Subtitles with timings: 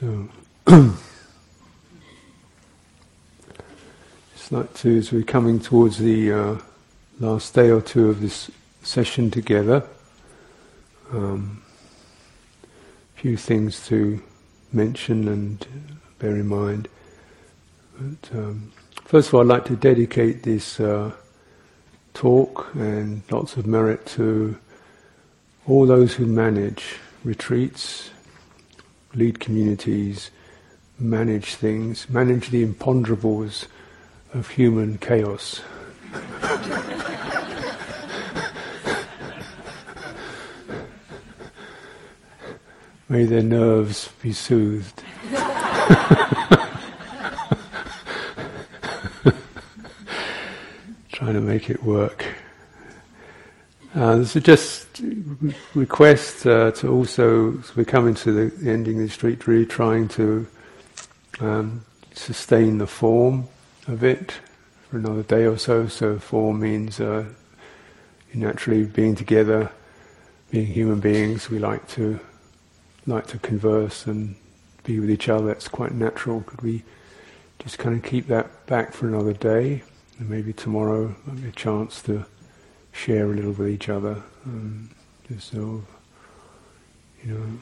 [0.01, 0.29] So,
[4.33, 6.57] it's like to, as we're coming towards the uh,
[7.19, 8.49] last day or two of this
[8.81, 9.83] session together,
[11.11, 11.61] um,
[13.15, 14.21] few things to
[14.71, 15.67] mention and
[16.19, 16.87] bear in mind.
[17.99, 18.71] But, um,
[19.05, 21.11] first of all, I'd like to dedicate this uh,
[22.13, 24.57] talk and lots of merit to
[25.67, 28.11] all those who manage retreats
[29.13, 30.31] lead communities,
[30.99, 33.67] manage things, manage the imponderables
[34.33, 35.61] of human chaos.
[43.11, 45.03] May their nerves be soothed.
[51.11, 52.25] Trying to make it work.
[53.93, 55.01] Uh, so just
[55.75, 60.47] request uh, to also, we're coming to the ending of the street, really trying to
[61.41, 63.49] um, sustain the form
[63.89, 64.39] of it
[64.89, 65.85] for another day or so.
[65.87, 67.25] So form means uh,
[68.33, 69.69] naturally being together,
[70.49, 71.49] being human beings.
[71.49, 72.17] We like to
[73.07, 74.35] like to converse and
[74.83, 75.47] be with each other.
[75.47, 76.41] That's quite natural.
[76.41, 76.83] Could we
[77.59, 79.83] just kind of keep that back for another day,
[80.17, 82.25] and maybe tomorrow might be a chance to
[82.91, 84.89] share a little with each other, um,
[85.27, 85.85] just sort of,
[87.23, 87.59] you know,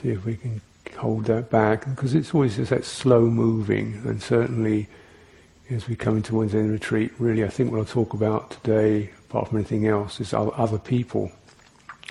[0.00, 0.60] see if we can
[0.96, 4.88] hold that back, because it's always just that slow moving, and certainly
[5.70, 9.10] as we come into one's own retreat, really I think what I'll talk about today,
[9.28, 11.32] apart from anything else, is other people,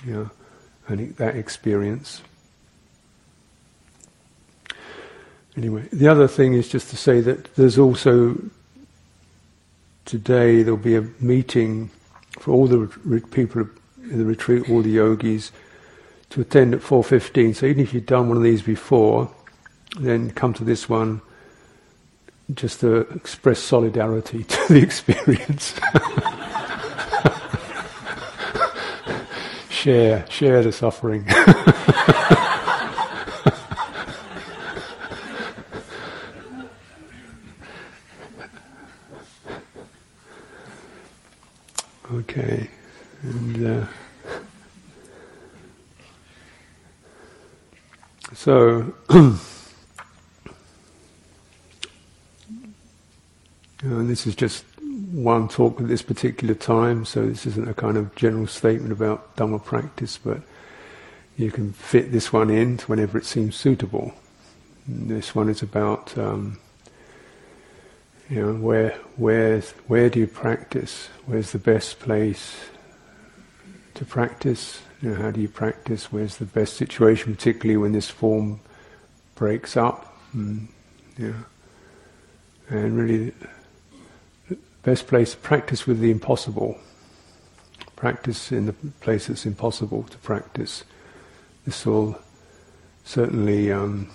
[0.05, 0.29] know,
[0.87, 2.21] and that experience.
[5.55, 8.35] Anyway, the other thing is just to say that there's also
[10.05, 11.91] today there'll be a meeting
[12.39, 13.69] for all the re- people
[14.09, 15.51] in the retreat, all the yogis,
[16.29, 17.55] to attend at 4.15.
[17.55, 19.29] So even if you've done one of these before,
[19.99, 21.21] then come to this one
[22.53, 25.79] just to express solidarity to the experience.
[29.69, 31.27] share, share the suffering.
[42.13, 42.69] Okay,
[43.23, 43.85] and uh,
[48.33, 49.39] so and
[53.83, 54.65] this is just
[55.11, 59.35] one talk at this particular time, so this isn't a kind of general statement about
[59.35, 60.41] Dhamma practice, but
[61.37, 64.15] you can fit this one in whenever it seems suitable.
[64.87, 66.57] And this one is about um,
[68.29, 71.09] you know, where, where's, where do you practice?
[71.27, 72.55] Where's the best place
[73.93, 74.81] to practice?
[75.03, 76.11] You know, how do you practice?
[76.11, 78.59] Where's the best situation, particularly when this form
[79.35, 80.17] breaks up?
[80.33, 80.67] And,
[82.69, 83.33] and really,
[84.49, 86.77] the best place to practice with the impossible.
[87.95, 90.83] Practice in the place that's impossible to practice.
[91.65, 92.19] This will
[93.03, 94.09] certainly, um,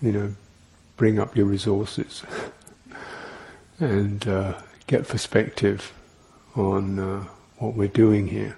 [0.00, 0.34] you know,
[0.96, 2.22] bring up your resources.
[3.80, 4.54] and uh,
[4.86, 5.92] get perspective
[6.56, 7.24] on uh,
[7.58, 8.56] what we're doing here,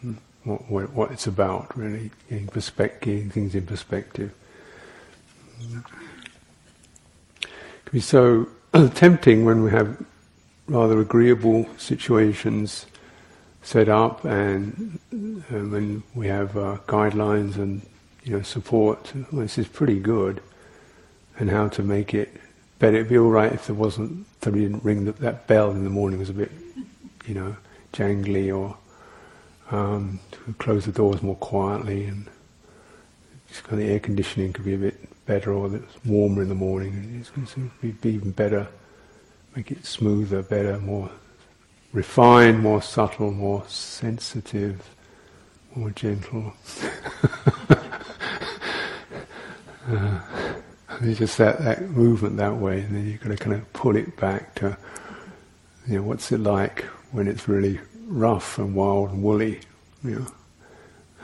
[0.00, 4.32] hmm, what, what, what, it's about, really, getting, perspective, getting things in perspective.
[5.60, 5.84] It
[7.42, 8.48] can be so
[8.94, 10.04] tempting when we have
[10.68, 12.86] rather agreeable situations
[13.62, 17.82] set up and um, when we have uh, guidelines and
[18.24, 19.12] you know support.
[19.32, 20.42] Well, this is pretty good,
[21.38, 22.40] and how to make it
[22.78, 25.84] but it'd be all right if there wasn't, somebody didn't ring the, that bell in
[25.84, 26.18] the morning.
[26.18, 26.52] Was a bit,
[27.26, 27.56] you know,
[27.92, 28.76] jangly or
[29.70, 32.26] um, to close the doors more quietly and
[33.48, 36.48] just kind of the air conditioning could be a bit better or it's warmer in
[36.48, 37.18] the morning.
[37.20, 38.68] It's going to be, even better,
[39.54, 41.10] make it smoother, better, more
[41.92, 44.88] refined, more subtle, more sensitive,
[45.74, 46.54] more gentle.
[49.88, 50.20] uh,
[51.02, 54.16] just that, that movement that way, and then you've got to kind of pull it
[54.16, 54.76] back to,
[55.86, 56.82] you know, what's it like
[57.12, 59.60] when it's really rough and wild and woolly,
[60.04, 60.26] you know,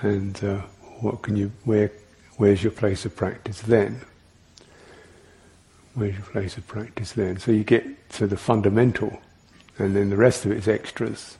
[0.02, 0.60] and uh,
[1.00, 1.90] what can you, where,
[2.36, 4.00] where's your place of practice then?
[5.94, 7.38] Where's your place of practice then?
[7.38, 9.20] So you get to the fundamental,
[9.78, 11.36] and then the rest of it is extras,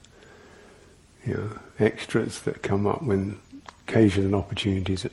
[1.24, 3.38] you know, extras that come up when
[3.86, 5.06] occasions and opportunities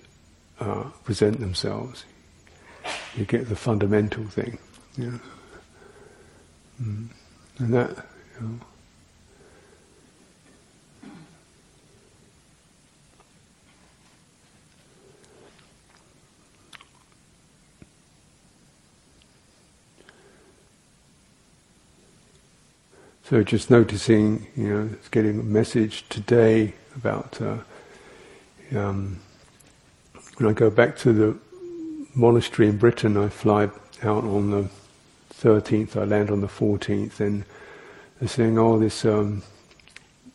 [0.59, 2.05] uh, present themselves,
[3.15, 4.57] you get the fundamental thing.
[4.97, 5.17] Yeah.
[6.81, 7.07] Mm.
[7.59, 7.89] And that,
[8.35, 8.59] you know,
[23.29, 27.57] So just noticing, you know, it's getting a message today about uh,
[28.75, 29.19] um,
[30.37, 31.37] when I go back to the
[32.15, 33.69] monastery in Britain, I fly
[34.01, 34.67] out on the
[35.35, 37.45] 13th, I land on the 14th, and
[38.19, 39.43] they're saying, oh, this, um,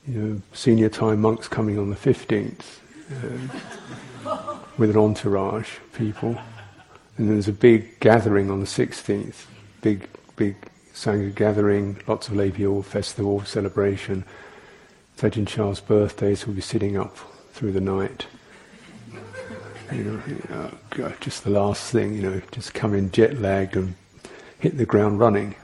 [0.07, 2.79] you know, senior Thai monks coming on the 15th
[4.25, 6.41] uh, with an entourage, of people.
[7.19, 9.47] And there's a big gathering on the 16th,
[9.81, 10.55] big, big
[10.95, 14.25] Sangha gathering, lots of people, festival, celebration.
[15.19, 17.17] Ajahn Chah's birthday, so we'll be sitting up
[17.53, 18.27] through the night.
[19.93, 23.77] You know, oh God, just the last thing, you know, just come in jet lagged
[23.77, 23.95] and
[24.59, 25.55] hit the ground running,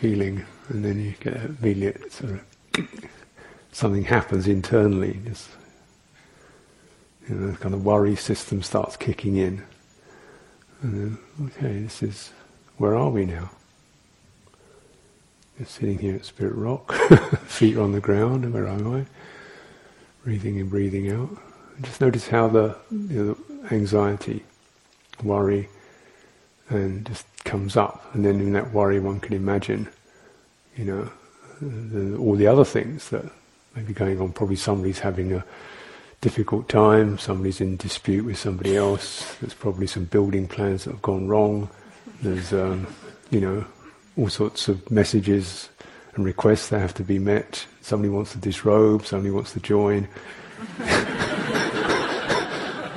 [0.00, 2.88] feeling, and then you get immediate sort of
[3.72, 5.48] something happens internally, just
[7.28, 9.62] you know, the kind of worry system starts kicking in.
[10.82, 12.32] And then, okay, this is
[12.78, 13.50] where are we now?
[15.64, 16.92] Sitting here at Spirit Rock,
[17.46, 19.06] feet on the ground, where am I?
[20.22, 21.30] Breathing in, breathing out.
[21.80, 23.38] just notice how the, you know,
[23.70, 24.44] anxiety,
[25.22, 25.70] worry,
[26.68, 29.88] and just comes up, and then in that worry, one can imagine,
[30.76, 31.10] you know,
[31.62, 33.24] the, all the other things that
[33.74, 34.32] may be going on.
[34.32, 35.44] Probably somebody's having a
[36.20, 39.36] difficult time, somebody's in dispute with somebody else.
[39.36, 41.70] There's probably some building plans that have gone wrong.
[42.20, 42.86] There's, um,
[43.30, 43.64] you know,
[44.16, 45.68] all sorts of messages
[46.14, 47.66] and requests that have to be met.
[47.82, 50.08] Somebody wants to disrobe, somebody wants to join.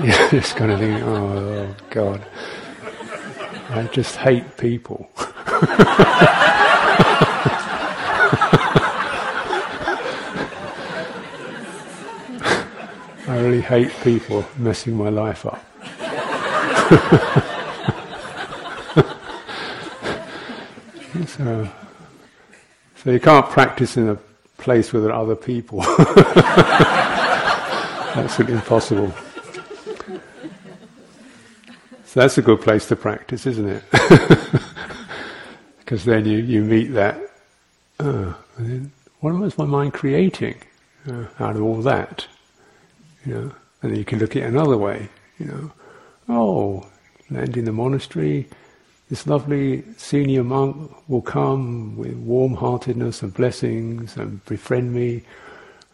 [0.02, 2.26] yeah, just kind of thinking, oh, oh God,
[3.70, 5.10] I just hate people.
[13.28, 15.64] I really hate people messing my life up.
[21.30, 21.70] So,
[22.96, 24.16] so you can't practice in a
[24.58, 25.82] place where there are other people.
[28.16, 29.14] that's impossible.
[32.06, 33.84] So that's a good place to practice, isn't it?
[35.80, 37.20] Because then you, you meet that.
[38.00, 38.34] Uh,
[39.22, 40.62] what was my mind creating
[41.08, 42.28] uh, out of all that?
[43.26, 45.10] You know, and then you can look at it another way.
[45.40, 45.72] You know,
[46.30, 46.88] oh,
[47.32, 48.48] land in the monastery,
[49.10, 55.24] this lovely senior monk will come with warm-heartedness and blessings and befriend me,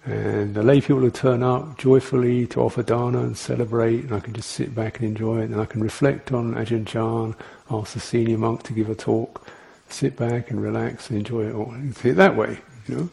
[0.05, 4.19] and the lay people will turn up joyfully to offer dana and celebrate, and I
[4.19, 7.33] can just sit back and enjoy it, and I can reflect on Ajahn Chah,
[7.71, 9.47] ask the senior monk to give a talk,
[9.87, 11.73] sit back and relax and enjoy it all.
[11.95, 13.09] see it that way, you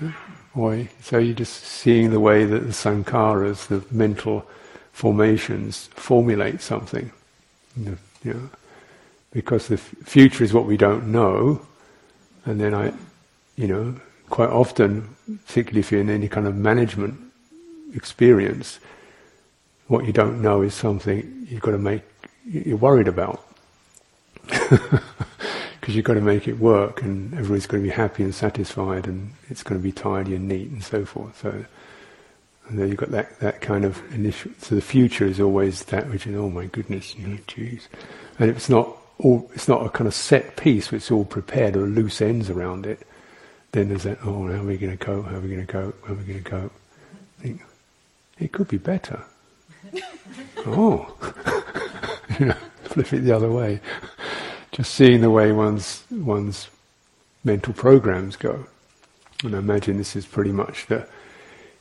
[0.00, 0.12] know.
[0.54, 4.44] Or, so you're just seeing the way that the sankharas, the mental
[4.92, 7.12] formations, formulate something.
[7.76, 8.50] You know, know,
[9.30, 11.60] because the f- future is what we don't know,
[12.44, 12.92] and then I,
[13.56, 14.00] you know,
[14.30, 15.16] quite often,
[15.46, 17.18] particularly if you're in any kind of management
[17.94, 18.80] experience,
[19.86, 22.02] what you don't know is something you've got to make,
[22.44, 23.44] you're worried about.
[25.80, 29.06] Because you've got to make it work, and everybody's going to be happy and satisfied,
[29.06, 31.40] and it's going to be tidy and neat and so forth.
[31.40, 31.64] So,
[32.68, 34.50] and then you've got that, that kind of initial.
[34.58, 37.82] So the future is always that which is, oh my goodness, you know, jeez.
[38.38, 41.86] And it's not all, it's not a kind of set piece, it's all prepared, or
[41.86, 43.06] loose ends around it.
[43.72, 45.26] Then there's that, oh, how are we going to cope?
[45.26, 46.06] How are we going to cope?
[46.06, 46.72] How are we going to cope?
[47.38, 47.62] I think,
[48.38, 49.24] it could be better.
[50.58, 51.14] oh,
[52.38, 53.80] you know, flip it the other way.
[54.72, 56.68] Just seeing the way one's one's
[57.44, 58.66] mental programs go.
[59.42, 61.08] And I imagine this is pretty much the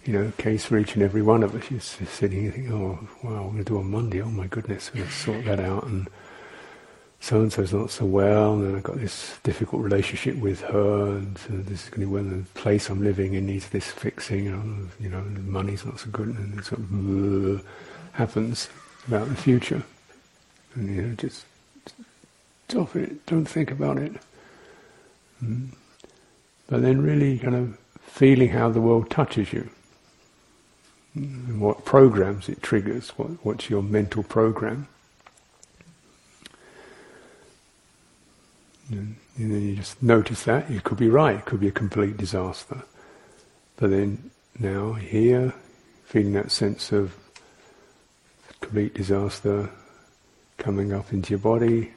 [0.07, 1.69] you know, case for each and every one of us.
[1.69, 4.21] You're sitting and thinking, oh, wow, I'm going to do on Monday.
[4.21, 5.83] Oh my goodness, I'm going to sort that out.
[5.83, 6.07] And
[7.19, 11.35] so and so's not so well, and I've got this difficult relationship with her, and
[11.35, 14.47] uh, this is going to be when the place I'm living in needs this fixing.
[14.47, 17.67] And, you know, the money's not so good, and it sort of
[18.13, 18.69] happens
[19.07, 19.83] about the future.
[20.75, 21.43] And you know, just
[22.69, 23.25] stop it.
[23.25, 24.13] Don't think about it.
[25.43, 25.69] Mm.
[26.67, 29.69] But then, really, kind of feeling how the world touches you
[31.59, 34.87] what programs it triggers, what, what's your mental program.
[38.89, 41.71] And, and then you just notice that, you could be right, it could be a
[41.71, 42.83] complete disaster.
[43.75, 45.53] But then now, here,
[46.05, 47.15] feeling that sense of
[48.59, 49.69] complete disaster
[50.57, 51.93] coming up into your body,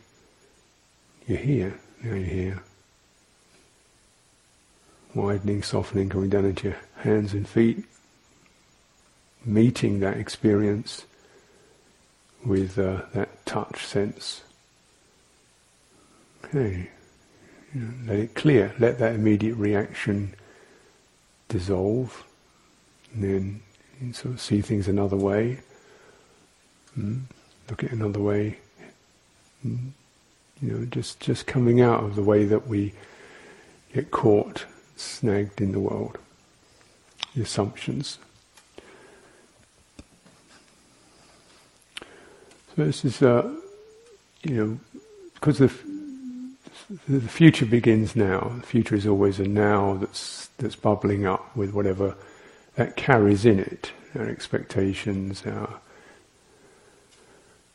[1.27, 2.63] you're here, now you're here.
[5.15, 7.85] Widening, softening, coming down into your hands and feet,
[9.45, 11.05] meeting that experience
[12.45, 14.43] with uh, that touch sense.
[16.45, 16.91] Okay,
[18.07, 20.35] let it clear, let that immediate reaction
[21.49, 22.25] dissolve,
[23.15, 25.61] and then sort of see things another way,
[26.99, 27.21] mm,
[27.69, 28.59] look at another way.
[29.65, 29.91] Mm,
[30.63, 32.93] you know, just just coming out of the way that we
[33.95, 34.65] get caught,
[34.97, 36.19] snagged in the world,
[37.35, 38.19] the assumptions.
[42.81, 43.55] Is, uh,
[44.43, 44.79] you know,
[45.35, 45.71] because the
[47.09, 48.53] the future begins now.
[48.57, 52.17] The future is always a now that's that's bubbling up with whatever
[52.77, 55.79] that carries in it, our expectations, our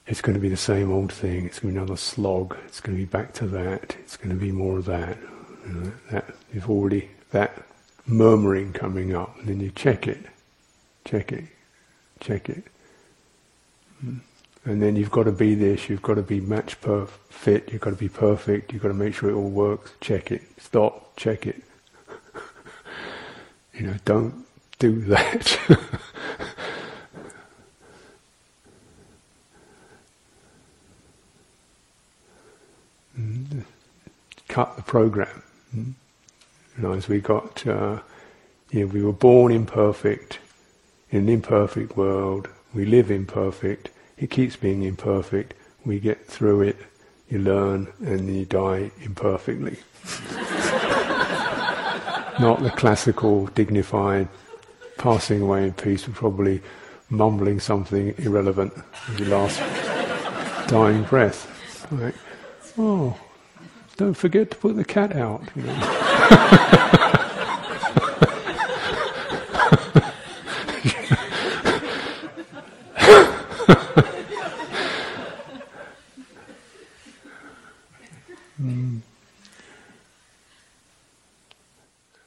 [0.07, 1.45] it's going to be the same old thing.
[1.45, 2.57] It's going to be another slog.
[2.65, 3.95] It's going to be back to that.
[3.99, 5.17] It's going to be more of that.
[5.67, 7.63] You know, that you've already that
[8.07, 10.25] murmuring coming up, and then you check it,
[11.05, 11.45] check it,
[12.19, 12.63] check it,
[13.99, 14.17] hmm.
[14.65, 15.89] And then you've got to be this.
[15.89, 17.71] You've got to be match perf fit.
[17.71, 18.73] You've got to be perfect.
[18.73, 19.93] You've got to make sure it all works.
[20.01, 20.41] Check it.
[20.59, 21.15] Stop.
[21.15, 21.63] Check it.
[23.73, 24.45] you know, don't
[24.79, 25.57] do that.
[34.55, 35.43] cut the program.
[35.73, 35.93] You
[36.77, 37.99] know, as we got, uh,
[38.71, 40.39] you know, we were born imperfect
[41.11, 42.47] in an imperfect world.
[42.73, 43.89] We live imperfect.
[44.17, 45.53] It keeps being imperfect.
[45.85, 46.77] We get through it.
[47.29, 49.77] You learn, and you die imperfectly.
[52.39, 54.27] Not the classical, dignified
[54.97, 56.61] passing away in peace, but probably
[57.09, 58.73] mumbling something irrelevant
[59.07, 59.59] with your last
[60.69, 61.87] dying breath.
[61.91, 62.15] Right?
[62.77, 63.17] Oh,
[63.97, 65.43] don't forget to put the cat out.
[65.55, 65.73] You know.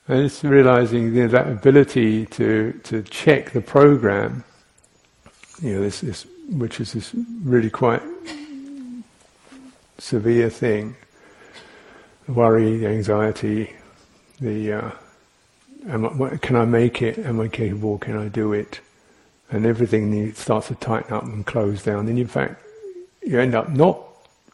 [0.09, 4.43] And it's realizing you know, that ability to, to check the program,
[5.61, 8.03] you know, this, this, which is this really quite
[9.99, 10.97] severe thing
[12.29, 13.73] worry, the anxiety,
[14.41, 14.91] the uh,
[15.89, 17.19] I, can I make it?
[17.19, 17.99] Am I capable?
[17.99, 18.81] Can I do it?
[19.51, 22.09] And everything starts to tighten up and close down.
[22.09, 22.63] And in fact,
[23.23, 24.03] you end up not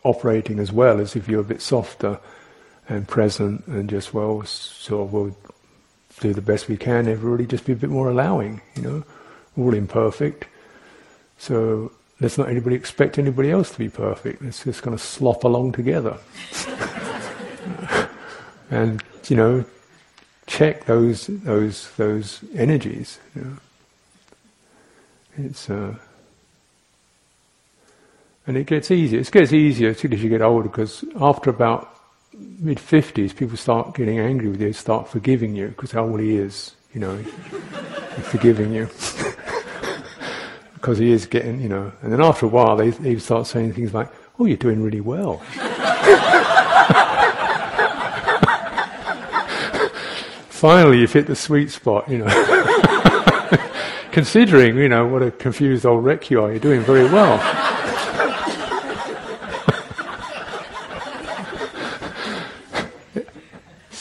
[0.04, 2.20] operating as well as if you're a bit softer
[2.88, 5.36] and present and just well, sort of we'll
[6.20, 7.08] do the best we can.
[7.08, 8.60] Everybody just be a bit more allowing.
[8.76, 9.04] You know,
[9.56, 10.46] all imperfect,
[11.38, 14.42] so let's not anybody expect anybody else to be perfect.
[14.42, 16.18] Let's just kind of slop along together.
[18.70, 19.64] and you know,
[20.46, 23.18] check those those those energies.
[23.34, 23.56] You know.
[25.36, 25.94] It's uh,
[28.46, 29.20] and it gets easier.
[29.20, 31.93] It gets easier as you get older because after about
[32.38, 36.36] mid fifties, people start getting angry with you, start forgiving you because how old he
[36.36, 37.16] is, you know,
[38.30, 38.88] forgiving you.
[40.74, 43.72] because he is getting, you know, and then after a while they, they start saying
[43.72, 45.42] things like, "Oh, you're doing really well."
[50.64, 52.26] finally you've hit the sweet spot, you know.
[54.12, 57.36] Considering, you know, what a confused old wreck you are, you're doing very well.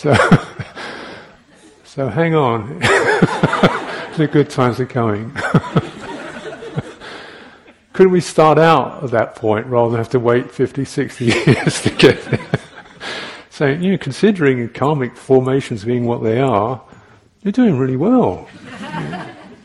[0.04, 0.14] So,
[1.86, 2.80] so hang on.
[4.18, 5.32] the good times are coming.
[7.94, 11.82] Couldn't we start out at that point rather than have to wait 50, 60 years
[11.84, 12.46] to get there?
[13.50, 16.82] So, you know, considering karmic formations being what they are,
[17.44, 18.50] you're doing really well.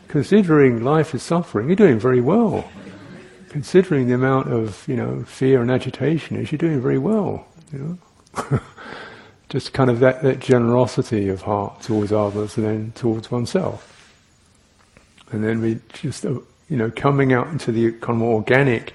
[0.07, 2.69] considering life is suffering, you're doing very well.
[3.49, 7.45] Considering the amount of, you know, fear and agitation is, you're doing very well.
[7.73, 7.97] You know?
[9.49, 13.95] Just kind of that, that generosity of heart towards others and then towards oneself.
[15.31, 16.39] And then we just, uh,
[16.69, 18.93] you know, coming out into the kind of organic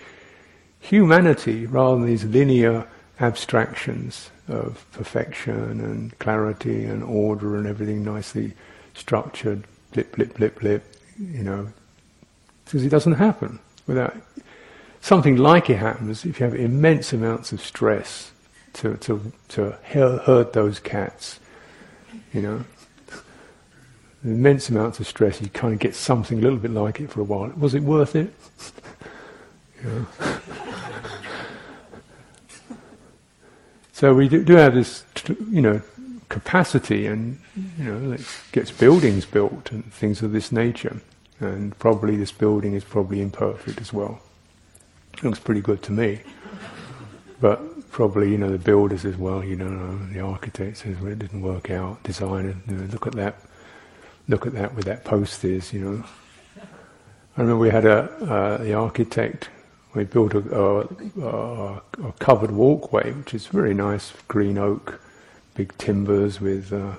[0.81, 2.87] humanity rather than these linear
[3.21, 8.53] abstractions of perfection and clarity and order and everything nicely
[8.95, 11.69] structured, blip, blip, blip, blip, you know,
[12.65, 14.17] because it doesn't happen without
[15.01, 18.33] something like it happens if you have immense amounts of stress
[18.75, 21.40] to to to herd those cats,
[22.33, 22.64] you know.
[24.25, 27.21] immense amounts of stress, you kind of get something a little bit like it for
[27.21, 27.52] a while.
[27.57, 28.33] Was it worth it?
[33.93, 35.04] so we do, do, have this,
[35.50, 35.83] you know,
[36.31, 37.38] capacity, and
[37.78, 41.00] you know, it gets buildings built and things of this nature.
[41.40, 44.21] And probably this building is probably imperfect as well.
[45.23, 46.23] Looks pretty good to me,
[47.40, 47.61] but
[47.95, 49.45] probably you know the builders as well.
[49.45, 52.03] You know, the architect says well, it didn't work out.
[52.03, 53.37] Designer, you know, look at that
[54.29, 56.05] look at that with that post is, you know.
[57.37, 59.49] I remember we had a uh, the architect.
[59.95, 60.41] We built a,
[61.21, 65.01] a, a, covered walkway, which is very nice, green oak,
[65.55, 66.95] big timbers with uh,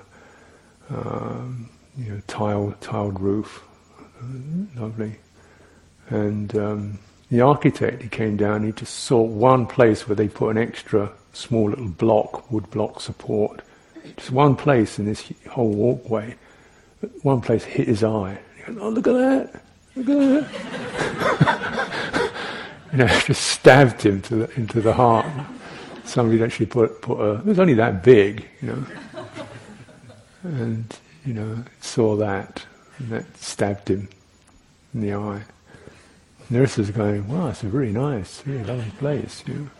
[0.88, 3.62] um, you know tiled tiled roof,
[4.00, 5.16] uh, lovely.
[6.08, 6.98] And um,
[7.30, 8.64] the architect, he came down.
[8.64, 13.00] He just saw one place where they put an extra small little block, wood block
[13.00, 13.62] support,
[14.16, 16.36] just one place in this whole walkway
[17.22, 18.38] one place hit his eye.
[18.56, 19.62] He goes, "Oh, look at that!
[19.96, 22.32] Look at that!"
[22.92, 25.26] you know, just stabbed him to the, into the heart.
[26.04, 27.34] Somebody actually put put a.
[27.34, 28.86] It was only that big, you know,
[30.44, 32.64] and you know saw that,
[32.98, 34.08] and that stabbed him
[34.94, 35.42] in the eye.
[36.48, 39.70] Nurse is going, "Wow, it's a really nice, really lovely place." You know.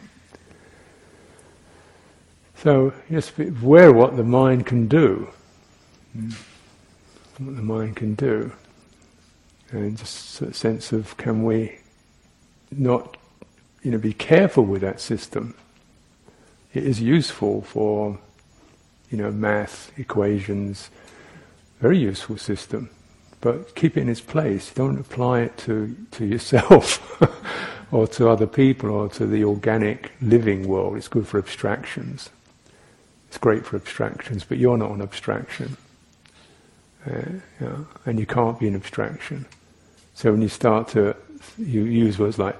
[2.56, 5.28] So just be aware what the mind can do.
[6.16, 6.34] Mm
[7.38, 8.52] what the mind can do.
[9.70, 11.78] And just a sense of can we
[12.70, 13.16] not,
[13.82, 15.54] you know, be careful with that system.
[16.72, 18.18] It is useful for,
[19.10, 20.90] you know, math, equations,
[21.80, 22.90] very useful system.
[23.40, 24.72] But keep it in its place.
[24.72, 27.22] Don't apply it to, to yourself
[27.92, 30.96] or to other people or to the organic living world.
[30.96, 32.30] It's good for abstractions.
[33.28, 35.76] It's great for abstractions, but you're not an abstraction.
[37.06, 39.46] Uh, and you can't be an abstraction.
[40.14, 41.14] So when you start to
[41.58, 42.56] you use words like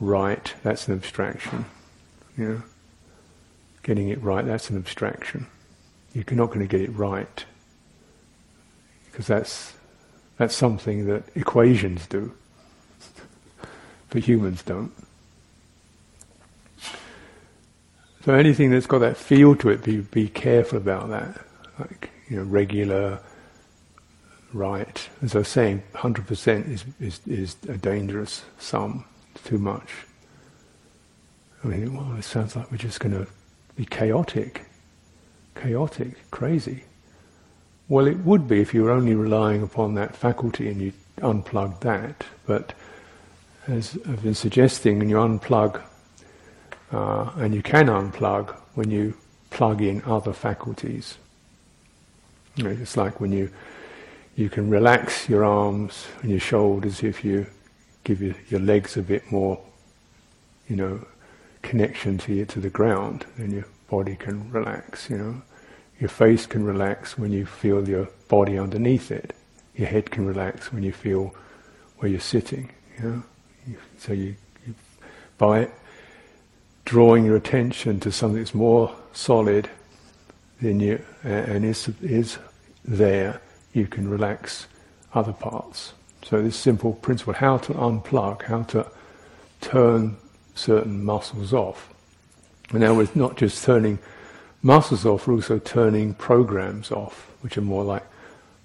[0.00, 1.64] right, that's an abstraction.
[2.36, 2.62] Know,
[3.82, 5.46] getting it right, that's an abstraction.
[6.14, 7.44] You're not going to get it right
[9.06, 9.74] because that's
[10.42, 12.32] that's something that equations do,
[14.10, 14.90] but humans don't.
[18.24, 21.40] So anything that's got that feel to it, be be careful about that.
[21.78, 23.20] Like you know, regular
[24.52, 25.08] right.
[25.22, 29.04] As I was saying, 100% is, is, is a dangerous sum,
[29.36, 29.90] it's too much.
[31.62, 33.30] I mean, well, it sounds like we're just going to
[33.76, 34.66] be chaotic,
[35.54, 36.82] chaotic, crazy.
[37.88, 41.82] Well, it would be if you were only relying upon that faculty and you unplugged
[41.82, 42.24] that.
[42.46, 42.72] But
[43.68, 45.82] as I've been suggesting, when you unplug,
[46.92, 49.14] uh, and you can unplug when you
[49.50, 51.18] plug in other faculties.
[52.56, 53.50] You know, it's like when you
[54.34, 57.46] you can relax your arms and your shoulders if you
[58.04, 59.60] give your, your legs a bit more,
[60.68, 61.04] you know,
[61.60, 65.42] connection to you to the ground, then your body can relax, you know.
[66.02, 69.36] Your face can relax when you feel your body underneath it.
[69.76, 71.32] Your head can relax when you feel
[71.98, 73.22] where you're sitting, you know.
[73.98, 74.34] So you,
[74.66, 74.74] you
[75.38, 75.68] by
[76.84, 79.70] drawing your attention to something that's more solid
[80.60, 82.36] than you and is is
[82.84, 83.40] there
[83.72, 84.66] you can relax
[85.14, 85.92] other parts.
[86.24, 88.90] So this simple principle, how to unplug, how to
[89.60, 90.16] turn
[90.56, 91.94] certain muscles off.
[92.70, 94.00] And now we're not just turning
[94.62, 98.04] muscles off, we're also turning programs off, which are more like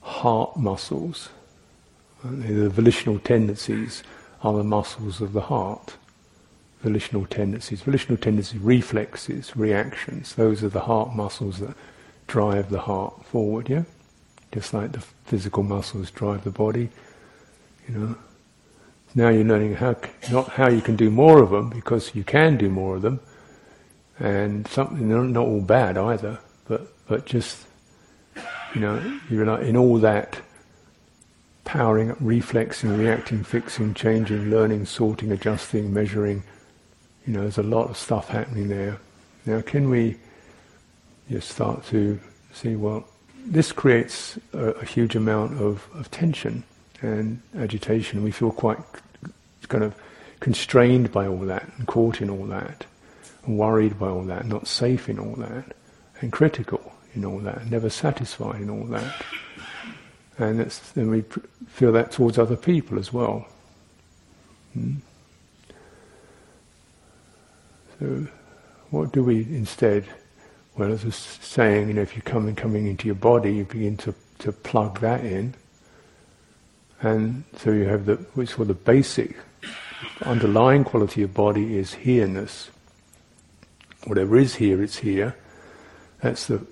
[0.02, 1.30] heart muscles.
[2.24, 4.04] The volitional tendencies
[4.42, 5.98] are the muscles of the heart.
[6.82, 11.76] Volitional tendencies, volitional tendencies, reflexes, reactions, those are the heart muscles that
[12.28, 13.84] drive the heart forward, yeah?
[14.52, 16.90] just like the physical muscles drive the body.
[17.88, 18.16] You know,
[19.16, 19.96] now you're learning how
[20.32, 23.20] not how you can do more of them because you can do more of them,
[24.20, 27.66] and something not, all bad either, but but just
[28.74, 30.40] you know you're like in all that
[31.68, 36.42] powering reflexing, reacting, fixing, changing, learning, sorting, adjusting, measuring.
[37.26, 38.98] You know, there's a lot of stuff happening there.
[39.46, 40.16] Now, can we
[41.30, 42.20] just start to
[42.54, 43.06] see, well,
[43.46, 46.64] this creates a, a huge amount of, of, tension
[47.02, 48.24] and agitation.
[48.24, 48.80] We feel quite
[49.68, 49.94] kind of
[50.40, 52.86] constrained by all that and caught in all that
[53.48, 55.76] worried by all that, not safe in all that
[56.22, 59.26] and critical in all that, never satisfied in all that.
[60.38, 61.24] And then we
[61.68, 63.48] feel that towards other people as well.
[64.74, 64.96] Hmm?
[68.00, 68.28] So,
[68.92, 70.06] what do we instead
[70.78, 73.66] well, as I was saying, you know, if you're coming coming into your body, you
[73.66, 75.56] begin to to plug that in.
[77.02, 79.36] And so you have the, which for the basic
[80.22, 82.70] underlying quality of body is here-ness.
[84.06, 85.36] Whatever is here, it's here.
[86.22, 86.66] That's the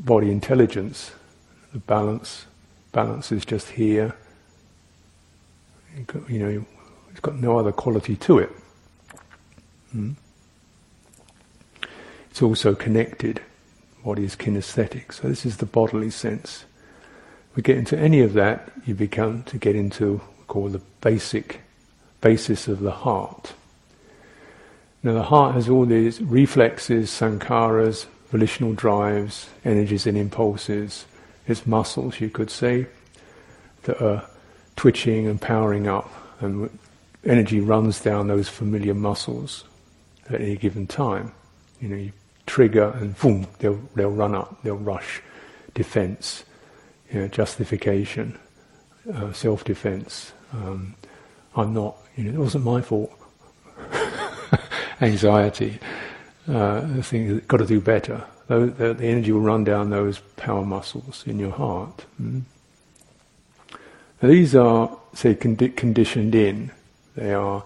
[0.00, 1.12] body intelligence,
[1.72, 2.46] the balance.
[2.92, 4.14] Balance is just here.
[6.28, 6.66] You know,
[7.10, 8.50] it's got no other quality to it.
[9.92, 10.12] Hmm?
[12.30, 13.40] It's also connected.
[14.04, 15.12] Body is kinesthetic.
[15.12, 16.64] So this is the bodily sense.
[17.50, 20.68] If we get into any of that, you become to get into what we call
[20.68, 21.60] the basic
[22.20, 23.52] basis of the heart.
[25.02, 31.06] Now the heart has all these reflexes, sankharas, volitional drives, energies and impulses,
[31.46, 32.86] its muscles, you could say,
[33.82, 34.24] that are
[34.76, 36.10] twitching and powering up,
[36.40, 36.70] and
[37.24, 39.64] energy runs down those familiar muscles
[40.30, 41.32] at any given time.
[41.80, 42.12] You know, you
[42.46, 45.20] trigger and boom, they'll they'll run up, they'll rush,
[45.74, 46.44] defense,
[47.10, 48.38] you know, justification,
[49.12, 50.32] uh, self-defense.
[50.52, 50.94] Um,
[51.56, 53.12] I'm not, you know, it wasn't my fault.
[55.02, 55.78] Anxiety
[56.48, 58.24] uh, the thing you've got to do better.
[58.48, 62.04] The, the, energy will run down those power muscles in your heart.
[62.20, 62.42] Mm?
[64.20, 66.70] these are, say, condi- conditioned in.
[67.16, 67.64] They are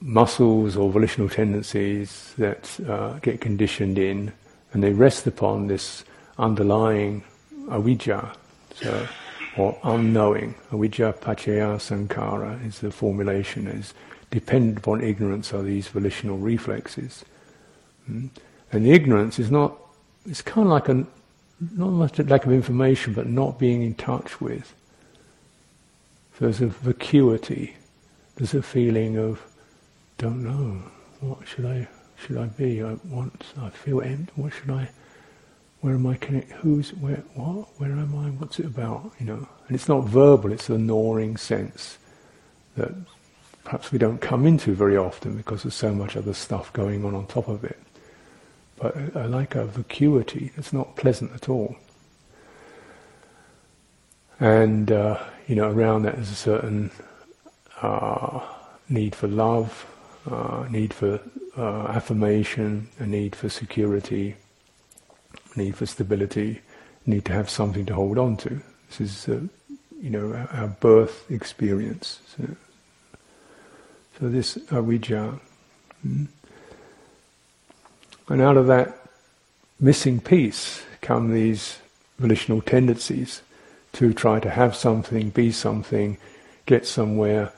[0.00, 4.32] muscles or volitional tendencies that uh, get conditioned in,
[4.72, 6.04] and they rest upon this
[6.38, 7.22] underlying
[7.66, 8.34] avijja,
[8.74, 9.08] so,
[9.56, 10.54] or unknowing.
[10.70, 13.94] Avijja paccaya sankhara is the formulation, is
[14.30, 17.24] dependent upon ignorance are these volitional reflexes.
[18.06, 18.28] Hmm?
[18.72, 19.76] And the ignorance is not,
[20.26, 21.06] it's kind of like a,
[21.76, 24.74] not a lack of information, but not being in touch with.
[26.38, 27.76] So there's a vacuity,
[28.36, 29.44] there's a feeling of,
[30.18, 30.82] don't know,
[31.20, 32.82] what should I, should I be?
[32.82, 34.88] I want, I feel empty, what should I,
[35.80, 39.48] where am I connected, who's, where, what, where am I, what's it about, you know?
[39.66, 41.98] And it's not verbal, it's a gnawing sense
[42.76, 42.92] that
[43.70, 47.14] perhaps we don't come into very often because there's so much other stuff going on
[47.14, 47.78] on top of it
[48.80, 51.76] but uh, like a vacuity that's not pleasant at all.
[54.40, 56.90] And uh, you know, around that there's a certain
[57.82, 58.40] uh,
[58.88, 59.86] need for love,
[60.28, 61.20] uh, need for
[61.56, 64.36] uh, affirmation, a need for security,
[65.56, 66.62] need for stability,
[67.04, 68.62] need to have something to hold on to.
[68.88, 69.40] This is, uh,
[70.00, 72.20] you know, our, our, birth experience.
[72.34, 72.56] So,
[74.20, 75.40] so this avijja.
[76.02, 76.24] Hmm?
[78.28, 78.96] And out of that
[79.80, 81.78] missing piece come these
[82.18, 83.42] volitional tendencies
[83.94, 86.18] to try to have something, be something,
[86.66, 87.52] get somewhere,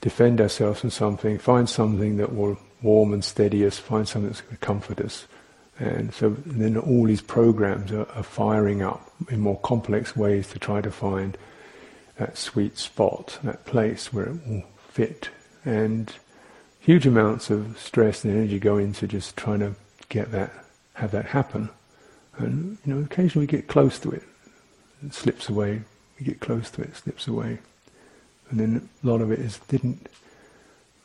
[0.00, 4.42] defend ourselves from something, find something that will warm and steady us, find something that's
[4.42, 5.26] going to comfort us.
[5.78, 10.48] And so and then all these programs are, are, firing up in more complex ways
[10.48, 11.38] to try to find
[12.18, 15.30] that sweet spot, that place where it will fit.
[15.64, 16.12] And
[16.80, 19.74] huge amounts of stress and energy go into just trying to
[20.08, 20.52] get that,
[20.94, 21.70] have that happen.
[22.38, 24.22] And you know, occasionally we get close to it,
[25.04, 25.82] it slips away.
[26.18, 27.58] We get close to it, it slips away,
[28.50, 30.08] and then a lot of it is didn't.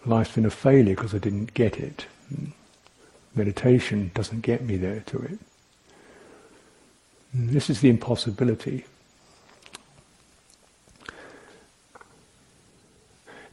[0.06, 2.06] Life's been a failure because I didn't get it.
[3.36, 5.40] Meditation doesn't get me there to it.
[7.34, 8.86] And this is the impossibility.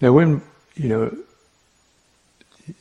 [0.00, 0.42] Now, when
[0.74, 1.16] you know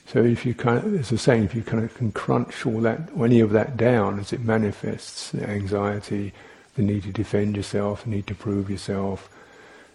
[0.08, 2.66] so if you kind of, as I was saying, if you kind of can crunch
[2.66, 6.34] all that, any of that down as it manifests, the anxiety,
[6.76, 9.30] the need to defend yourself, the need to prove yourself,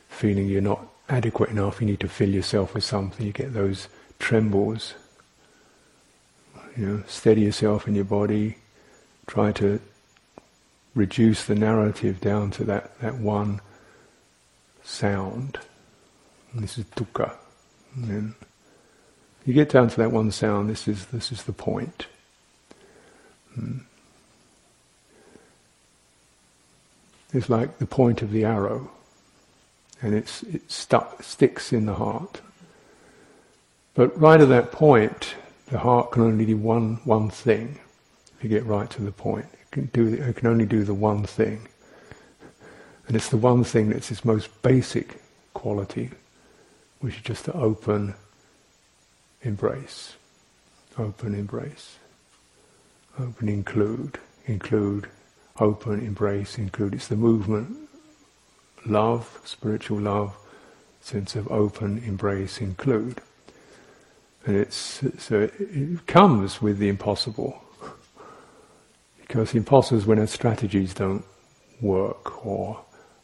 [0.08, 3.88] feeling you're not adequate enough, you need to fill yourself with something, you get those
[4.18, 4.94] trembles.
[6.76, 8.56] You know, steady yourself in your body,
[9.26, 9.80] try to
[10.94, 13.60] reduce the narrative down to that, that one
[14.84, 15.58] sound.
[16.52, 17.32] And this is dukkha.
[17.96, 18.34] And
[19.44, 22.06] you get down to that one sound, this is, this is the point.
[23.54, 23.78] Hmm.
[27.32, 28.90] It's like the point of the arrow,
[30.00, 32.40] and it's, it stuck, sticks in the heart.
[33.94, 35.34] But right at that point,
[35.66, 37.78] the heart can only do one, one thing.
[38.36, 40.94] If you get right to the point, it can, do, it can only do the
[40.94, 41.68] one thing.
[43.06, 45.20] And it's the one thing that's its most basic
[45.52, 46.10] quality,
[47.00, 48.14] which is just to open
[49.42, 50.14] embrace,
[50.98, 51.96] open embrace,
[53.18, 55.08] open include, include,
[55.60, 56.94] open embrace, include.
[56.94, 57.76] It's the movement,
[58.86, 60.36] love, spiritual love,
[61.00, 63.20] sense of open embrace, include.
[64.46, 67.62] And it's so it, it comes with the impossible,
[69.20, 71.24] because the impossible is when our strategies don't
[71.80, 72.80] work or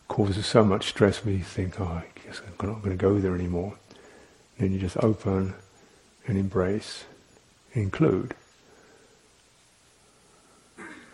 [0.08, 2.04] causes so much stress we think, oh, I
[2.40, 3.74] I'm not going to go there anymore.
[4.58, 5.54] Then you just open
[6.26, 7.04] and embrace,
[7.72, 8.34] include.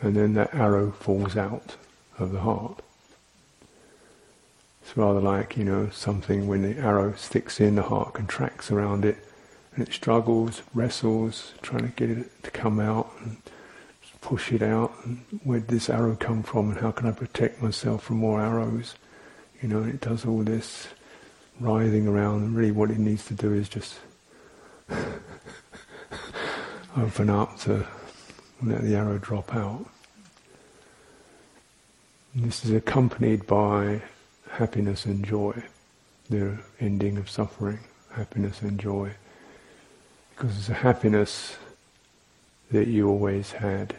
[0.02, 1.76] And then that arrow falls out
[2.18, 2.80] of the heart.
[4.82, 9.04] It's rather like, you know, something when the arrow sticks in, the heart contracts around
[9.04, 9.18] it,
[9.74, 13.36] and it struggles, wrestles, trying to get it to come out and
[14.20, 14.92] push it out.
[15.04, 18.40] And where did this arrow come from, and how can I protect myself from more
[18.40, 18.94] arrows?
[19.62, 20.88] You know, it does all this
[21.60, 23.98] writhing around, and really what it needs to do is just
[26.96, 27.86] open up to
[28.62, 29.86] let the arrow drop out.
[32.34, 34.02] And this is accompanied by
[34.50, 35.62] happiness and joy,
[36.28, 37.80] the ending of suffering,
[38.12, 39.12] happiness and joy.
[40.30, 41.56] Because it's a happiness
[42.70, 43.94] that you always had.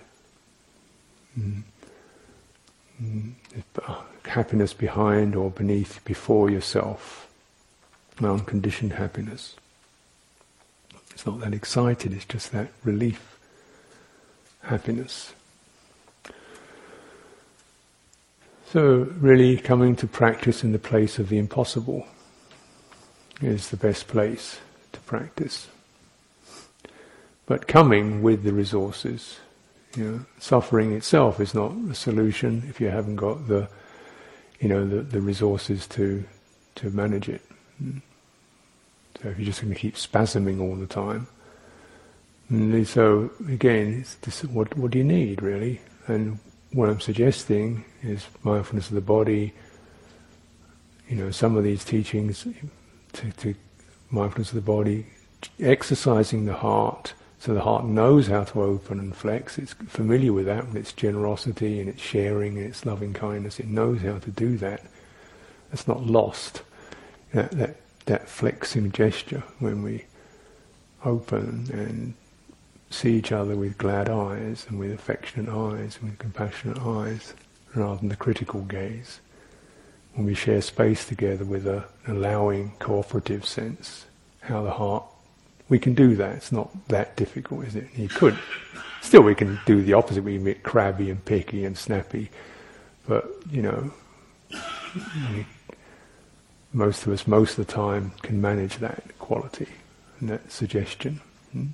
[1.38, 1.64] Mm.
[3.04, 3.34] Mm.
[4.26, 7.31] Happiness behind or beneath, before yourself.
[8.24, 9.56] Unconditioned happiness.
[11.12, 13.38] It's not that excited, it's just that relief,
[14.64, 15.34] happiness.
[18.72, 22.08] So, really, coming to practice in the place of the impossible
[23.42, 24.60] is the best place
[24.94, 25.68] to practice.
[27.46, 29.40] But coming with the resources,
[29.98, 33.68] you know, suffering itself is not a solution if you haven't got the,
[34.60, 36.24] you know, the, the resources to
[36.76, 37.42] to manage it.
[37.78, 37.98] Hmm.
[39.22, 41.28] So if you're just going to keep spasming all the time,
[42.50, 44.06] and so again,
[44.52, 45.82] what what do you need really?
[46.08, 46.40] And
[46.74, 49.54] what I'm suggesting is mindfulness of the body.
[51.08, 52.48] You know, some of these teachings
[53.14, 53.56] to, to
[54.10, 55.06] mindfulness of the body,
[55.60, 59.58] exercising the heart so the heart knows how to open and flex.
[59.58, 63.60] It's familiar with that, with its generosity and its sharing and its loving kindness.
[63.60, 64.84] It knows how to do that.
[65.74, 66.62] It's not lost.
[67.34, 70.06] That, that, that flexing gesture when we
[71.04, 72.14] open and
[72.90, 77.34] see each other with glad eyes and with affectionate eyes and with compassionate eyes
[77.74, 79.20] rather than the critical gaze.
[80.14, 84.06] When we share space together with a, allowing, cooperative sense,
[84.42, 85.06] how the heart,
[85.70, 86.36] we can do that.
[86.36, 87.88] It's not that difficult, is it?
[87.96, 88.38] You could.
[89.02, 90.24] Still, we can do the opposite.
[90.24, 92.30] We can get crabby and picky and snappy.
[93.08, 93.92] But, you know,
[96.74, 99.68] most of us, most of the time, can manage that quality
[100.20, 101.22] and that suggestion.
[101.52, 101.68] Hmm?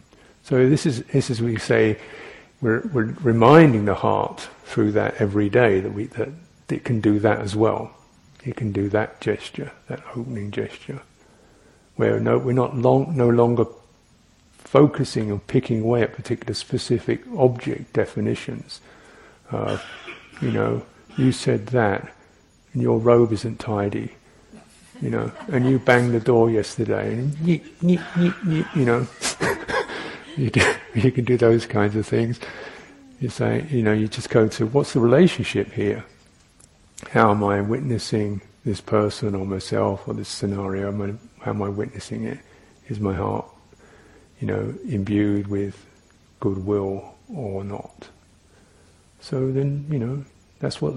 [0.43, 1.99] So this is this is we say
[2.61, 6.29] we're, we're reminding the heart through that every day that we that
[6.69, 7.91] it can do that as well.
[8.43, 11.01] It can do that gesture, that opening gesture,
[11.95, 13.65] where no, we're not long, no longer
[14.51, 18.81] focusing on picking away at particular specific object definitions.
[19.51, 19.77] Uh,
[20.41, 20.85] you know,
[21.17, 22.13] you said that,
[22.73, 24.16] and your robe isn't tidy.
[25.01, 29.07] You know, and you banged the door yesterday, and yeet, yeet, yeet, yeet, you know.
[30.37, 30.61] You, do,
[30.93, 32.39] you can do those kinds of things.
[33.19, 36.05] You say, you know, you just go to what's the relationship here?
[37.09, 40.89] How am I witnessing this person or myself or this scenario?
[40.89, 42.37] Am I, how am I witnessing it?
[42.87, 43.47] Is my heart,
[44.39, 45.83] you know, imbued with
[46.39, 48.07] goodwill or not?
[49.19, 50.23] So then, you know,
[50.59, 50.93] that's what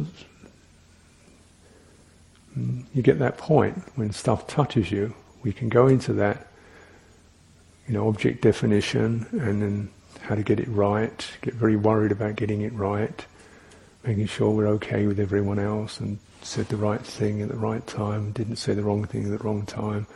[2.56, 5.14] you get that point when stuff touches you.
[5.42, 6.50] We can go into that
[7.90, 12.36] you know, object definition and then how to get it right, get very worried about
[12.36, 13.26] getting it right,
[14.04, 17.84] making sure we're okay with everyone else and said the right thing at the right
[17.88, 20.06] time, didn't say the wrong thing at the wrong time,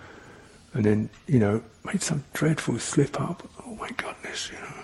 [0.73, 3.43] and then, you know, made some dreadful slip up.
[3.67, 4.75] Oh my goodness, you know.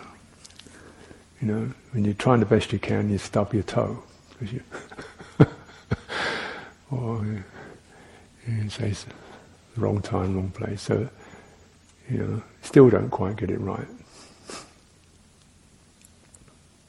[1.41, 4.03] You know, when you're trying the best you can, you stub your toe.
[4.31, 4.63] Because you
[6.91, 7.45] or
[8.47, 8.91] you say
[9.75, 10.83] the wrong time, wrong place.
[10.83, 11.09] So
[12.09, 13.87] you know, still don't quite get it right.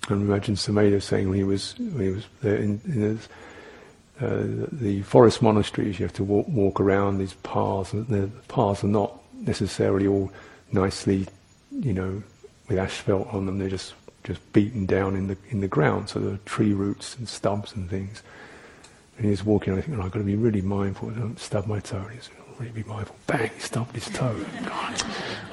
[0.09, 3.29] And imagine Sumedho saying when he was when he was there in, in his,
[4.19, 8.83] uh, the forest monasteries, you have to walk, walk around these paths, and the paths
[8.83, 10.31] are not necessarily all
[10.71, 11.27] nicely,
[11.71, 12.21] you know,
[12.67, 13.59] with asphalt on them.
[13.59, 17.15] They're just just beaten down in the in the ground, so there are tree roots
[17.17, 18.23] and stubs and things.
[19.21, 21.67] And he's walking, I think, oh, I've got to be really mindful, I don't stub
[21.67, 22.03] my toe.
[22.11, 23.15] He's, oh, really be mindful.
[23.27, 24.35] Bang, he stubbed his toe.
[24.65, 25.03] God,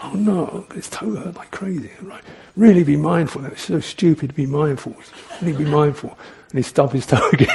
[0.05, 1.91] oh no, his toe hurt like crazy.
[2.01, 2.23] Right,
[2.57, 3.43] really be mindful.
[3.43, 4.97] That's so stupid to be mindful.
[5.43, 6.17] Really be mindful.
[6.49, 7.51] And he stubbed his toe again.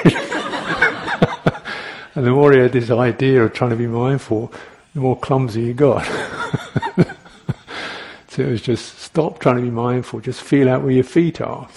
[2.13, 4.54] and the more he had this idea of trying to be mindful,
[4.93, 6.06] the more clumsy he got.
[8.28, 10.19] so it was just stop trying to be mindful.
[10.19, 11.67] Just feel out where your feet are.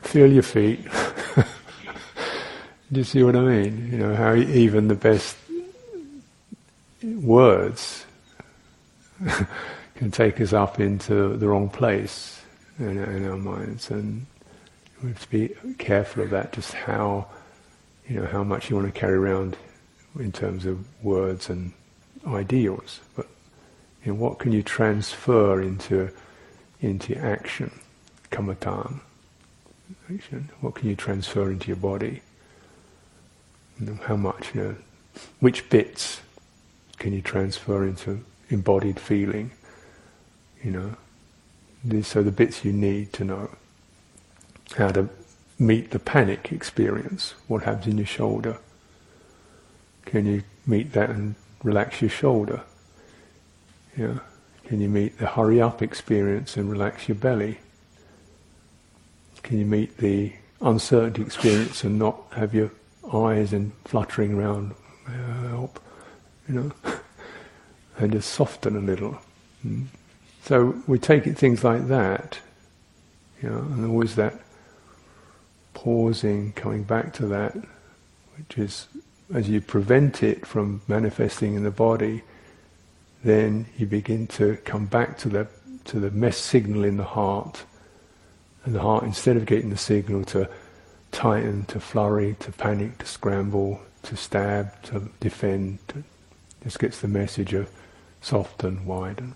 [0.00, 0.80] feel your feet.
[2.92, 3.88] Do you see what I mean?
[3.90, 5.36] You know, how even the best
[7.02, 8.06] words
[9.96, 12.40] can take us up into the wrong place
[12.78, 14.24] in, in, our minds, and
[15.02, 16.52] we have to be careful of that.
[16.52, 17.26] Just how,
[18.06, 19.56] you know, how much you want to carry around
[20.16, 21.72] in terms of words and
[22.24, 23.26] ideals, but
[24.04, 26.08] you know, what can you transfer into
[26.80, 27.72] into action,
[28.30, 29.00] kamatan,
[30.14, 30.50] action?
[30.60, 32.22] What can you transfer into your body?
[34.04, 34.54] How much?
[34.54, 34.76] You know,
[35.40, 36.20] which bits
[36.98, 39.50] can you transfer into embodied feeling?
[40.62, 40.96] You know,
[41.84, 43.50] these are the bits you need to know
[44.76, 45.08] how to
[45.58, 47.34] meet the panic experience.
[47.46, 48.58] What happens in your shoulder?
[50.04, 52.62] Can you meet that and relax your shoulder?
[53.96, 54.18] Yeah.
[54.64, 57.58] Can you meet the hurry up experience and relax your belly?
[59.42, 62.72] Can you meet the uncertainty experience and not have your
[63.14, 64.74] eyes and fluttering around?
[65.48, 65.80] Help,
[66.48, 66.72] you know,
[67.98, 69.18] and just soften a little.
[69.64, 69.86] Mm.
[70.42, 72.38] So we take it things like that,
[73.42, 74.34] you know, and always that
[75.74, 77.54] pausing, coming back to that,
[78.36, 78.88] which is
[79.34, 82.22] as you prevent it from manifesting in the body,
[83.24, 85.46] then you begin to come back to the
[85.84, 87.64] to the mess signal in the heart,
[88.64, 90.48] and the heart instead of getting the signal to
[91.16, 95.78] tighten, to flurry, to panic, to scramble, to stab, to defend,
[96.62, 97.70] just gets the message of
[98.20, 99.34] soften, widen.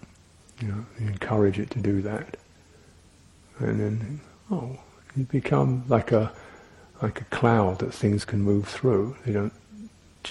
[0.60, 2.36] You know, you encourage it to do that.
[3.60, 4.78] And then, oh,
[5.16, 6.30] you become like a
[7.00, 9.16] like a cloud that things can move through.
[9.24, 9.54] They don't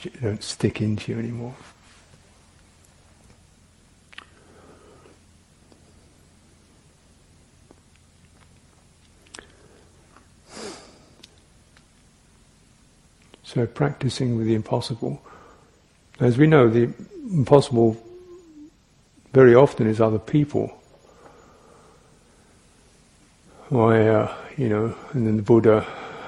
[0.03, 1.55] they don't stick into you anymore.
[13.49, 15.19] So practicing with the impossible.
[16.19, 16.93] As we know, the
[17.31, 17.97] impossible
[19.33, 20.67] very often is other people.
[23.69, 25.83] Why, uh, you know, and then the Buddha,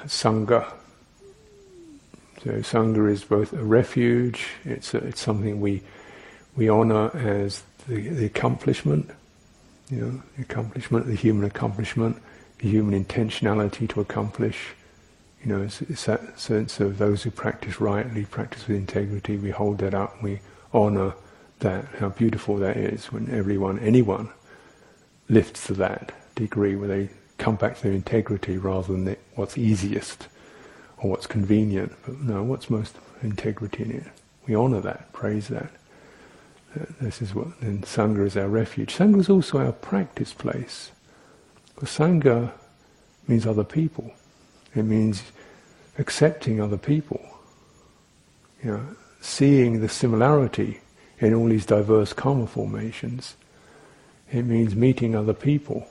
[0.06, 0.68] Sangha.
[2.42, 5.80] So Sangha is both a refuge, it's, a, it's something we,
[6.56, 9.08] we honour as the, the accomplishment,
[9.92, 12.20] you know, the accomplishment, the human accomplishment,
[12.58, 14.74] the human intentionality to accomplish.
[15.44, 19.92] You know, that sense of those who practice rightly, practice with integrity, we hold that
[19.92, 20.40] up, we
[20.72, 21.14] honour
[21.58, 24.30] that, how beautiful that is when everyone, anyone,
[25.28, 30.28] lifts to that degree where they come back to their integrity rather than what's easiest
[30.98, 31.92] or what's convenient.
[32.04, 34.06] But no, what's most integrity in it?
[34.46, 35.70] We honour that, praise that.
[36.74, 38.94] Uh, this is what, and Sangha is our refuge.
[38.94, 40.92] Sangha is also our practice place.
[41.74, 42.52] But Sangha
[43.26, 44.12] means other people.
[44.74, 45.22] It means
[45.98, 47.20] accepting other people.
[48.62, 48.86] You know,
[49.20, 50.80] seeing the similarity
[51.18, 53.36] in all these diverse karma formations.
[54.30, 55.86] It means meeting other people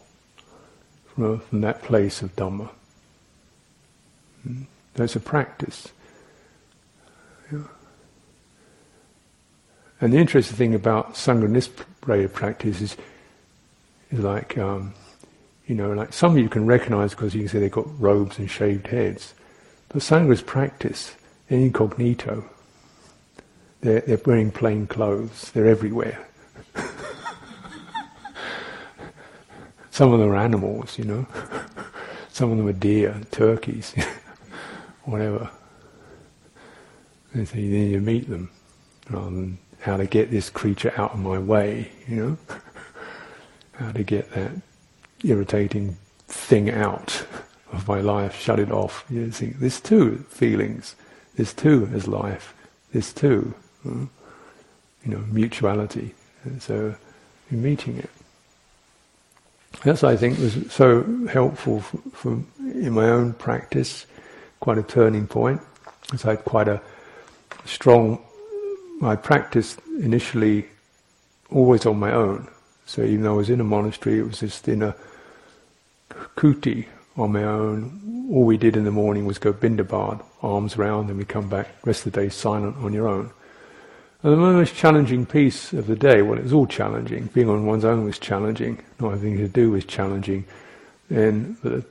[1.07, 2.69] from, from that place of Dhamma.
[4.43, 4.63] Hmm?
[4.95, 5.87] That's a practice.
[7.51, 7.63] Yeah.
[10.01, 12.97] And the interesting thing about Sangha Nispraya practice is,
[14.09, 14.93] is like, um,
[15.71, 18.37] you know, like some of you can recognize because you can see they've got robes
[18.37, 19.33] and shaved heads.
[19.87, 21.15] But Sangha's practice,
[21.47, 22.43] incognito,
[23.79, 25.49] they're, they're wearing plain clothes.
[25.51, 26.27] They're everywhere.
[29.91, 31.25] Some of them are animals, you know.
[32.33, 33.95] Some of them are deer, turkeys,
[35.05, 35.49] whatever.
[37.31, 38.51] And so then you meet them,
[39.09, 42.37] rather than how to get this creature out of my way, you know.
[43.79, 44.51] how to get that
[45.23, 47.25] irritating thing out
[47.71, 49.05] of my life, shut it off.
[49.09, 50.95] You see, this too, feelings.
[51.35, 52.53] This too is life.
[52.91, 53.53] This too
[53.83, 54.05] hmm,
[55.03, 56.13] you know, mutuality.
[56.43, 56.95] And so,
[57.49, 58.09] in meeting it.
[59.83, 64.05] That's, I think, was so helpful for, for, in my own practice,
[64.59, 65.61] quite a turning point.
[66.03, 66.81] Because I had quite a
[67.65, 68.19] strong,
[69.01, 70.67] I practiced initially
[71.49, 72.47] always on my own.
[72.85, 74.95] So even though I was in a monastery, it was just in a
[76.35, 78.27] kuti on my own.
[78.31, 81.67] All we did in the morning was go bindabat, alms round, and we come back,
[81.85, 83.31] rest of the day silent on your own.
[84.23, 87.27] And the most challenging piece of the day, well, it was all challenging.
[87.33, 88.83] Being on one's own was challenging.
[88.99, 90.45] Not having to do was challenging.
[91.09, 91.83] And the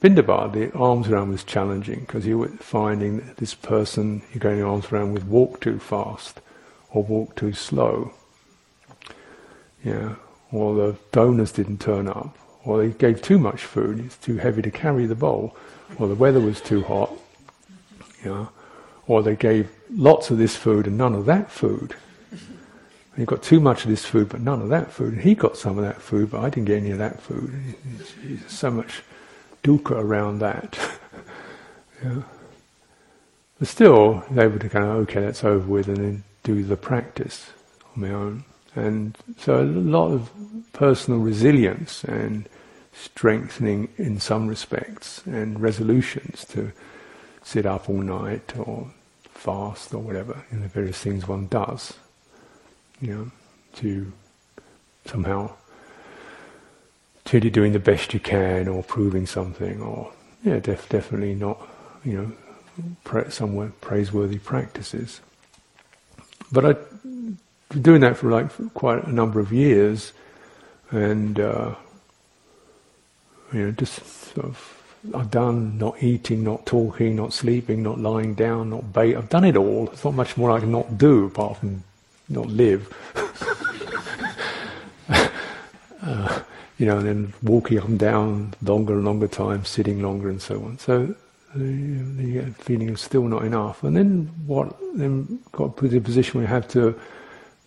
[0.00, 4.62] Bindabat, the alms around was challenging because you were finding that this person you're going
[4.62, 6.40] alms around with walk too fast
[6.90, 8.12] or walk too slow.
[9.82, 10.14] Yeah,
[10.52, 14.62] or the donors didn't turn up, or they gave too much food, it's too heavy
[14.62, 15.56] to carry the bowl,
[15.98, 17.12] or the weather was too hot.
[18.24, 18.46] Yeah
[19.08, 21.96] or they gave lots of this food and none of that food.
[22.30, 25.14] And he got too much of this food, but none of that food.
[25.14, 27.52] And he got some of that food, but I didn't get any of that food.
[28.22, 29.02] There's so much
[29.64, 30.78] dukkha around that.
[32.04, 32.22] yeah.
[33.58, 36.76] But still, they able to kind of, okay, that's over with, and then do the
[36.76, 37.50] practice
[37.96, 38.44] on my own.
[38.78, 40.30] And so a lot of
[40.72, 42.48] personal resilience and
[42.92, 46.72] strengthening in some respects, and resolutions to
[47.42, 48.90] sit up all night or
[49.24, 51.94] fast or whatever, in the various things one does
[53.00, 53.30] you know,
[53.76, 54.12] to
[55.04, 55.50] somehow
[57.24, 60.12] to doing the best you can or proving something or
[60.44, 61.60] yeah, def- definitely not,
[62.04, 62.32] you know,
[63.04, 65.20] pra- somewhere praiseworthy practices.
[66.50, 66.76] But I
[67.70, 70.12] doing that for like quite a number of years,
[70.90, 71.74] and uh,
[73.52, 74.78] you know, just sort of
[75.14, 79.16] I've done not eating, not talking, not sleeping, not lying down, not bait.
[79.16, 79.88] I've done it all.
[79.92, 81.84] It's not much more I can not do apart from
[82.28, 82.92] not live.
[86.02, 86.40] uh,
[86.78, 90.42] you know, and then walking up and down longer and longer time, sitting longer and
[90.42, 90.78] so on.
[90.78, 91.14] So
[91.54, 93.84] uh, the feeling is still not enough.
[93.84, 94.76] And then what?
[94.94, 96.98] Then got put in a position where you have to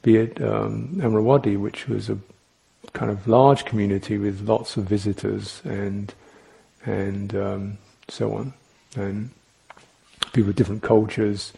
[0.02, 0.99] be it um,
[1.62, 2.18] which was a
[2.93, 6.14] kind of large community with lots of visitors and
[6.86, 7.78] and um,
[8.08, 8.54] so on,
[8.95, 9.30] and
[10.34, 11.54] people with different cultures.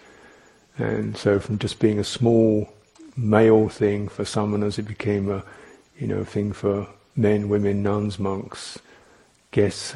[0.77, 2.73] And so, from just being a small
[3.15, 5.43] male thing for samanas, it became a
[5.97, 8.79] you know thing for men, women, nuns, monks,
[9.51, 9.95] guests,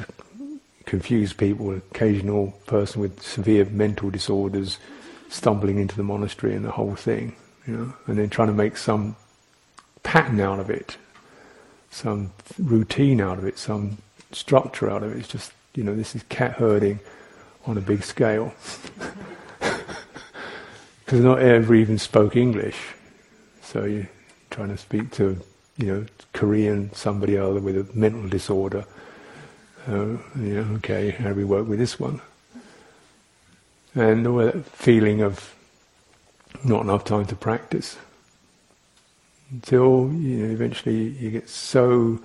[0.86, 4.78] confused people, occasional person with severe mental disorders
[5.28, 7.36] stumbling into the monastery and the whole thing,
[7.68, 9.14] you know, and then trying to make some
[10.02, 10.96] pattern out of it,
[11.90, 13.98] some routine out of it, some
[14.32, 15.18] structure out of it.
[15.18, 16.98] It's just, you know, this is cat herding
[17.66, 18.54] on a big scale.
[21.04, 22.76] Because not everyone even spoke English.
[23.62, 24.10] So you're
[24.50, 25.40] trying to speak to,
[25.78, 28.84] you know, Korean, somebody other with a mental disorder.
[29.86, 30.18] Uh,
[30.76, 32.20] okay, how do we work with this one?
[33.94, 35.54] And the feeling of
[36.64, 37.96] not enough time to practice.
[39.50, 42.20] Until, you know, eventually you get so,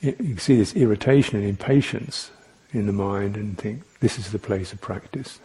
[0.00, 2.30] you see this irritation and impatience
[2.72, 5.40] in the mind and think, this is the place of practice.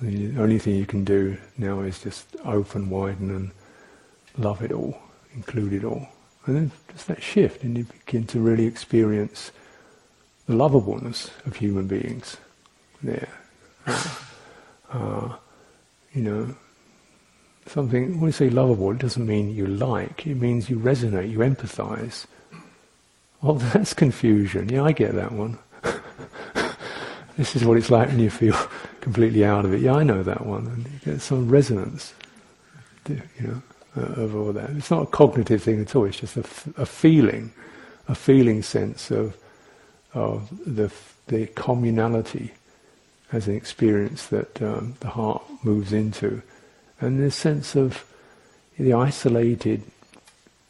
[0.00, 3.50] The only thing you can do now is just open, widen, and
[4.36, 4.96] love it all,
[5.34, 6.08] include it all.
[6.46, 9.52] And then just that shift, and you begin to really experience
[10.46, 12.36] the lovableness of human beings
[13.02, 13.28] there.
[13.86, 14.08] Uh,
[14.92, 15.36] uh,
[16.14, 16.54] you know,
[17.66, 21.38] something, when we say lovable, it doesn't mean you like, it means you resonate, you
[21.38, 22.26] empathize.
[23.42, 24.68] Oh, that's confusion.
[24.68, 25.58] Yeah, I get that one.
[27.36, 28.56] this is what it's like when you feel
[29.00, 29.80] completely out of it.
[29.80, 30.66] Yeah, I know that one.
[30.66, 32.14] And you get some resonance,
[33.08, 33.62] you know,
[33.96, 34.70] uh, of all that.
[34.70, 36.04] It's not a cognitive thing at all.
[36.04, 37.52] It's just a, f- a feeling,
[38.08, 39.36] a feeling sense of
[40.14, 40.92] of the
[41.28, 42.50] the communality
[43.32, 46.42] as an experience that um, the heart moves into,
[47.00, 48.04] and this sense of
[48.78, 49.82] the isolated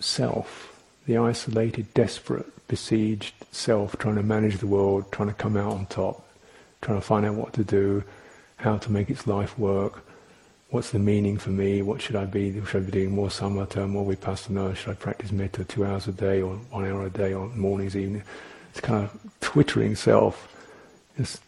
[0.01, 5.73] self, the isolated, desperate, besieged self, trying to manage the world, trying to come out
[5.73, 6.27] on top,
[6.81, 8.03] trying to find out what to do,
[8.57, 10.05] how to make its life work.
[10.71, 11.83] What's the meaning for me?
[11.83, 12.65] What should I be?
[12.65, 14.75] Should I be doing more samatha, more vipassana?
[14.75, 17.95] Should I practice metta two hours a day or one hour a day or mornings,
[17.95, 18.23] evening?
[18.71, 20.49] It's kind of twittering self.
[21.19, 21.43] Just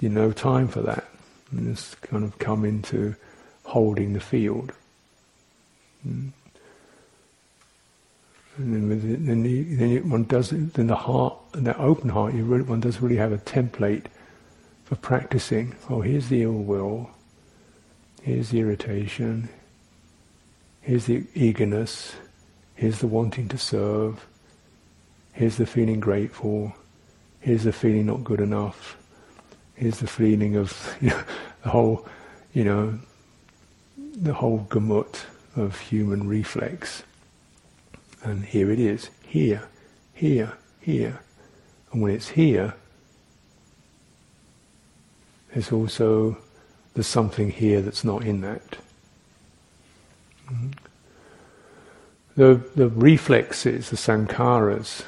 [0.00, 1.04] you know, time for that.
[1.50, 3.14] And just kind of come into
[3.64, 4.72] holding the field.
[6.06, 6.30] Mm.
[8.58, 12.10] And then, then, you, then you, one does it, then the heart, and that open
[12.10, 14.06] heart, you really, one does really have a template
[14.84, 15.74] for practicing.
[15.88, 17.10] Oh, here's the ill will,
[18.22, 19.48] here's the irritation,
[20.82, 22.14] here's the eagerness,
[22.74, 24.26] here's the wanting to serve,
[25.32, 26.74] here's the feeling grateful,
[27.40, 28.98] here's the feeling not good enough,
[29.74, 31.22] here's the feeling of you know,
[31.62, 32.06] the whole,
[32.52, 32.98] you know,
[33.96, 37.02] the whole gamut of human reflex.
[38.22, 39.64] And here it is, here,
[40.14, 41.20] here, here.
[41.92, 42.74] And when it's here,
[45.52, 46.38] there's also
[46.94, 48.76] there's something here that's not in that.
[50.46, 50.70] Mm-hmm.
[52.36, 55.04] The the reflexes, the sankharas,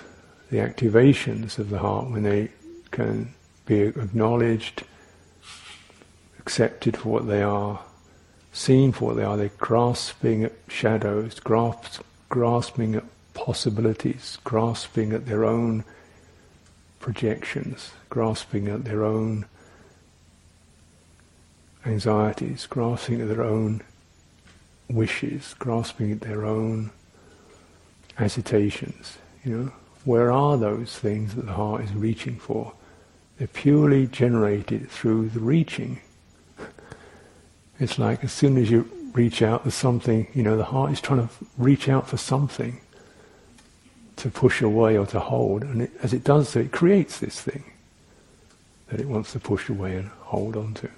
[0.51, 2.51] the activations of the heart when they
[2.91, 3.35] can
[3.67, 4.85] be acknowledged,
[6.39, 7.81] accepted for what they are,
[8.53, 13.05] seen for what they are, they're grasping at shadows, grasp, grasping at
[13.35, 15.85] possibilities, grasping at their own
[17.01, 19.47] projections, grasping at their own
[21.85, 23.83] anxieties, grasping at their own
[24.89, 26.91] wishes, grasping at their own
[28.19, 29.19] agitations.
[29.45, 29.73] You know,
[30.05, 32.73] where are those things that the heart is reaching for?
[33.39, 36.01] They're purely generated through the reaching.
[37.80, 41.01] It's like as soon as you reach out, there's something, you know, the heart is
[41.01, 42.80] trying to reach out for something
[44.16, 47.41] to push away or to hold, and it, as it does so, it creates this
[47.41, 47.64] thing
[48.89, 50.89] that it wants to push away and hold on to.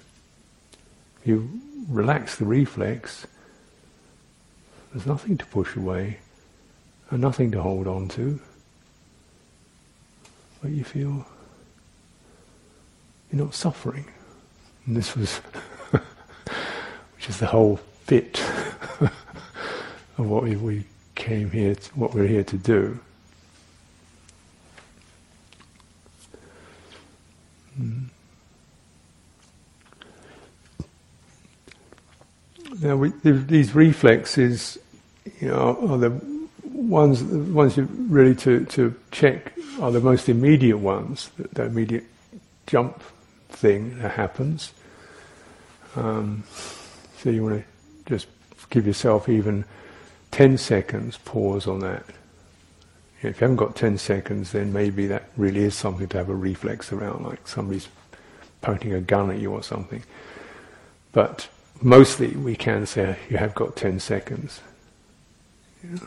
[1.25, 1.49] You
[1.89, 3.25] relax the reflex,
[4.91, 6.19] there's nothing to push away
[7.09, 8.39] and nothing to hold on to,
[10.61, 11.25] but you feel
[13.31, 14.05] you're not suffering.
[14.85, 15.37] And this was,
[15.91, 18.39] which is the whole bit
[20.17, 22.99] of what we, we came here, to, what we're here to do.
[27.79, 28.05] Mm.
[32.81, 34.77] Now, we, these reflexes,
[35.41, 36.09] you know, are the
[36.63, 41.63] ones, the ones you really to, to check are the most immediate ones, the, the
[41.63, 42.05] immediate
[42.67, 43.01] jump
[43.49, 44.73] thing that happens.
[45.95, 46.43] Um,
[47.17, 47.65] so you want to
[48.05, 48.27] just
[48.69, 49.65] give yourself even
[50.31, 52.03] 10 seconds pause on that.
[53.19, 56.35] If you haven't got 10 seconds, then maybe that really is something to have a
[56.35, 57.87] reflex around, like somebody's
[58.61, 60.03] pointing a gun at you or something.
[61.13, 61.49] But
[61.81, 64.61] mostly we can say you have got 10 seconds.
[65.83, 65.99] Yeah.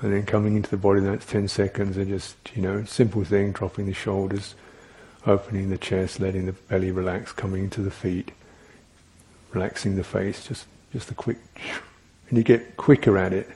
[0.00, 3.52] And then coming into the body, that's 10 seconds, and just, you know, simple thing,
[3.52, 4.54] dropping the shoulders,
[5.26, 8.32] opening the chest, letting the belly relax, coming into the feet,
[9.52, 11.38] relaxing the face, just, just a quick,
[12.28, 13.48] and you get quicker at it.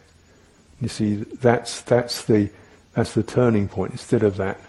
[0.80, 2.50] You see, that's, that's the,
[2.92, 4.60] that's the turning point, instead of that,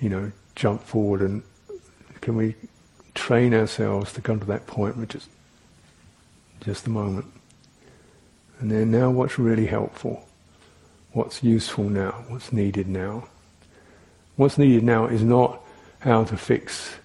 [0.00, 1.42] you know, jump forward and
[2.20, 2.54] can we
[3.14, 5.28] train ourselves to come to that point which is
[6.60, 7.26] just a moment.
[8.60, 10.26] And then now what's really helpful?
[11.12, 12.24] What's useful now?
[12.28, 13.28] What's needed now?
[14.36, 15.61] What's needed now is not
[16.02, 16.96] how to fix,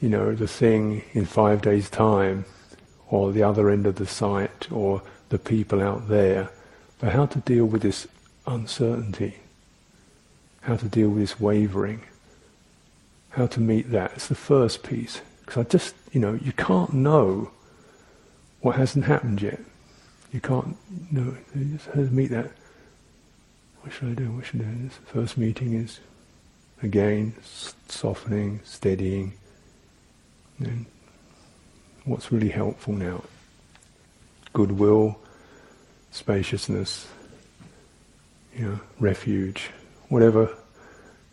[0.00, 2.44] you know, the thing in five days' time,
[3.10, 6.50] or the other end of the site, or the people out there,
[6.98, 8.06] but how to deal with this
[8.46, 9.36] uncertainty,
[10.62, 12.02] how to deal with this wavering,
[13.30, 14.12] how to meet that.
[14.14, 15.20] It's the first piece.
[15.40, 17.50] Because I just, you know, you can't know
[18.60, 19.60] what hasn't happened yet.
[20.32, 20.76] You can't
[21.10, 21.36] know.
[21.54, 22.50] You just have to meet that.
[23.80, 24.32] What should I do?
[24.32, 24.88] What should I do?
[24.88, 26.00] This first meeting is,
[26.82, 27.34] again,
[27.88, 29.32] softening, steadying.
[30.58, 30.86] And
[32.04, 33.24] what's really helpful now?
[34.52, 35.18] Goodwill,
[36.10, 37.06] spaciousness,
[38.56, 39.70] you know, refuge,
[40.08, 40.56] whatever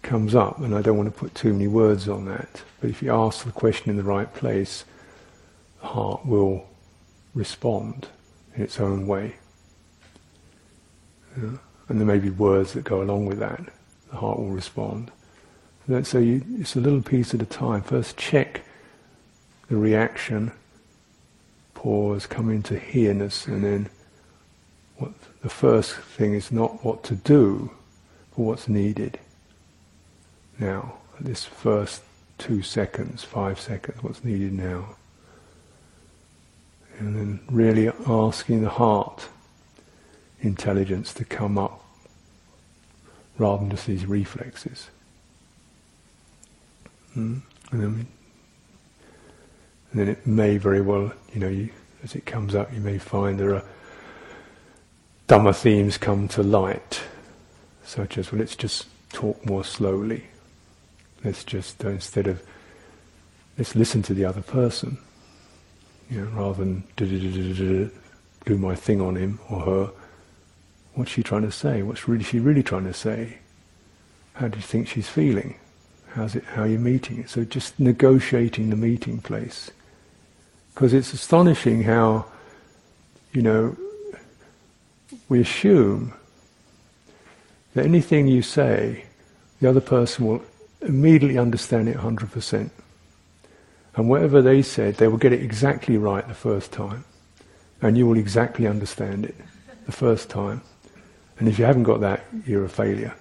[0.02, 0.60] comes up.
[0.60, 2.62] And I don't want to put too many words on that.
[2.80, 4.86] But if you ask the question in the right place,
[5.82, 6.68] the heart will
[7.34, 8.08] respond
[8.56, 9.36] in its own way.
[11.36, 13.62] And there may be words that go along with that.
[14.10, 15.12] The heart will respond.
[15.88, 17.84] So you, it's a little piece at a time.
[17.84, 18.64] First check
[19.70, 20.52] the reaction,
[21.76, 23.90] pause, come into here-ness, and then
[24.98, 25.12] what
[25.44, 27.70] the first thing is not what to do,
[28.32, 29.20] but what's needed.
[30.58, 32.02] Now, this first
[32.38, 34.96] two seconds, five seconds, what's needed now.
[36.98, 39.28] And then really asking the heart
[40.42, 41.84] intelligence to come up
[43.38, 44.90] rather than just these reflexes.
[47.16, 47.42] Mm.
[47.72, 48.08] And, then,
[49.92, 51.70] and then it may very well, you know, you,
[52.04, 53.64] as it comes up, you may find there are
[55.28, 57.02] Dhamma themes come to light,
[57.84, 60.26] such as, well, let's just talk more slowly.
[61.24, 62.44] Let's just, uh, instead of,
[63.58, 65.00] let's listen to the other person,
[66.12, 69.92] you know, rather than do my thing on him or her.
[70.94, 71.82] What's she trying to say?
[71.82, 73.40] What's really she really trying to say?
[74.34, 75.56] How do you think she's feeling?
[76.16, 76.46] How's it?
[76.46, 77.30] How are you meeting it?
[77.30, 79.70] So just negotiating the meeting place,
[80.74, 82.26] because it's astonishing how,
[83.34, 83.76] you know,
[85.28, 86.14] we assume
[87.74, 89.04] that anything you say,
[89.60, 90.42] the other person will
[90.82, 92.70] immediately understand it 100%.
[93.98, 97.04] And whatever they said, they will get it exactly right the first time.
[97.82, 99.36] And you will exactly understand it
[99.86, 100.62] the first time.
[101.40, 103.14] And if you haven't got that, you're a failure.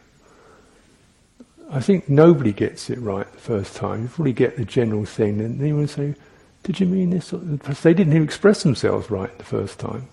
[1.75, 4.03] I think nobody gets it right the first time.
[4.03, 6.15] You probably get the general thing, and then you say,
[6.63, 10.07] "Did you mean this?" Because they didn't even express themselves right the first time.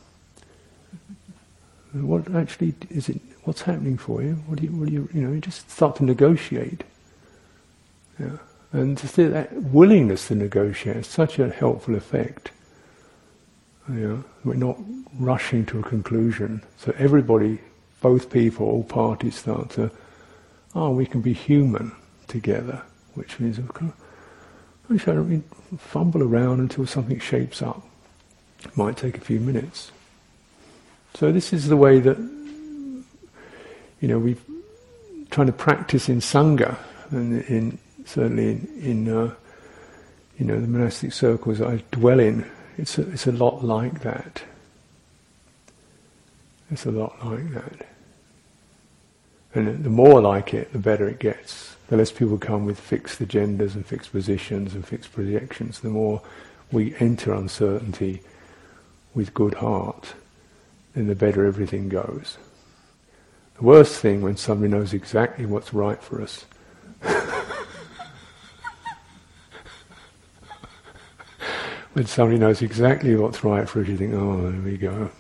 [1.93, 3.21] What actually is it?
[3.43, 4.33] What's happening for you?
[4.47, 4.71] What do you?
[4.71, 5.07] What do you?
[5.13, 6.83] You know, you just start to negotiate.
[8.19, 8.37] Yeah.
[8.73, 12.51] And that willingness to negotiate has such a helpful effect.
[13.87, 14.79] Know, we're not
[15.19, 16.63] rushing to a conclusion.
[16.77, 17.59] So everybody,
[17.99, 19.91] both people, all parties start to,
[20.75, 21.91] oh, we can be human
[22.27, 22.81] together,
[23.13, 23.59] which means
[24.87, 25.43] we should
[25.77, 27.81] fumble around until something shapes up.
[28.63, 29.91] It might take a few minutes.
[31.15, 34.35] So this is the way that you know we
[35.29, 36.77] trying to practice in sangha,
[37.09, 39.33] and in certainly in, in uh,
[40.37, 42.49] you know the monastic circles I dwell in.
[42.77, 44.43] It's a, it's a lot like that.
[46.71, 47.90] It's a lot like that.
[49.53, 51.75] And the more like it, the better it gets.
[51.87, 56.21] The less people come with fixed agendas and fixed positions and fixed projections, the more
[56.71, 58.21] we enter uncertainty
[59.13, 60.13] with good heart,
[60.93, 62.37] then the better everything goes.
[63.55, 66.45] The worst thing when somebody knows exactly what's right for us.
[71.93, 75.11] when somebody knows exactly what's right for us, you think, oh, there we go.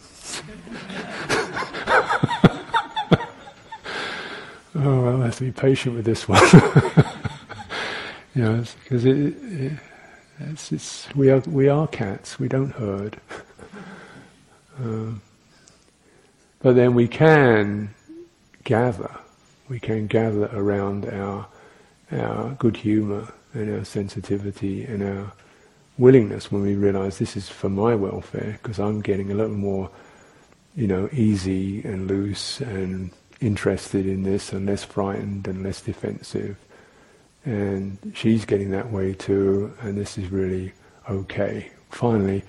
[4.81, 6.41] Oh, well, I have to be patient with this one.
[8.35, 9.73] you know, because it, it,
[10.39, 12.39] it's, it's, we are we are cats.
[12.39, 13.19] We don't herd.
[14.79, 15.21] Um,
[16.59, 17.93] but then we can
[18.63, 19.11] gather.
[19.69, 21.47] We can gather around our
[22.11, 25.33] our good humour and our sensitivity and our
[25.97, 29.89] willingness when we realise this is for my welfare because I'm getting a little more,
[30.75, 33.11] you know, easy and loose and
[33.41, 36.57] interested in this and less frightened and less defensive.
[37.43, 40.73] And she's getting that way too, and this is really
[41.09, 41.71] okay.
[41.89, 42.43] Finally,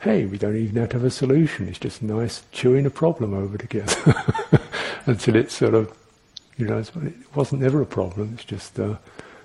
[0.00, 1.68] hey, we don't even have to have a solution.
[1.68, 4.14] It's just nice chewing a problem over together
[5.06, 5.96] until it's sort of,
[6.56, 8.32] you know, it wasn't ever a problem.
[8.34, 8.96] It's just uh,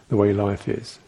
[0.07, 0.99] the way life is,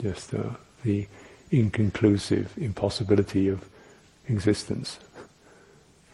[0.00, 0.50] just uh,
[0.84, 1.06] the
[1.50, 3.68] inconclusive impossibility of
[4.28, 4.98] existence.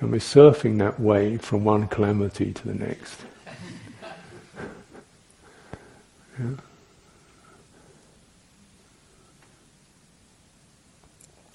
[0.03, 3.21] And we're surfing that wave from one calamity to the next.
[6.41, 6.47] yeah.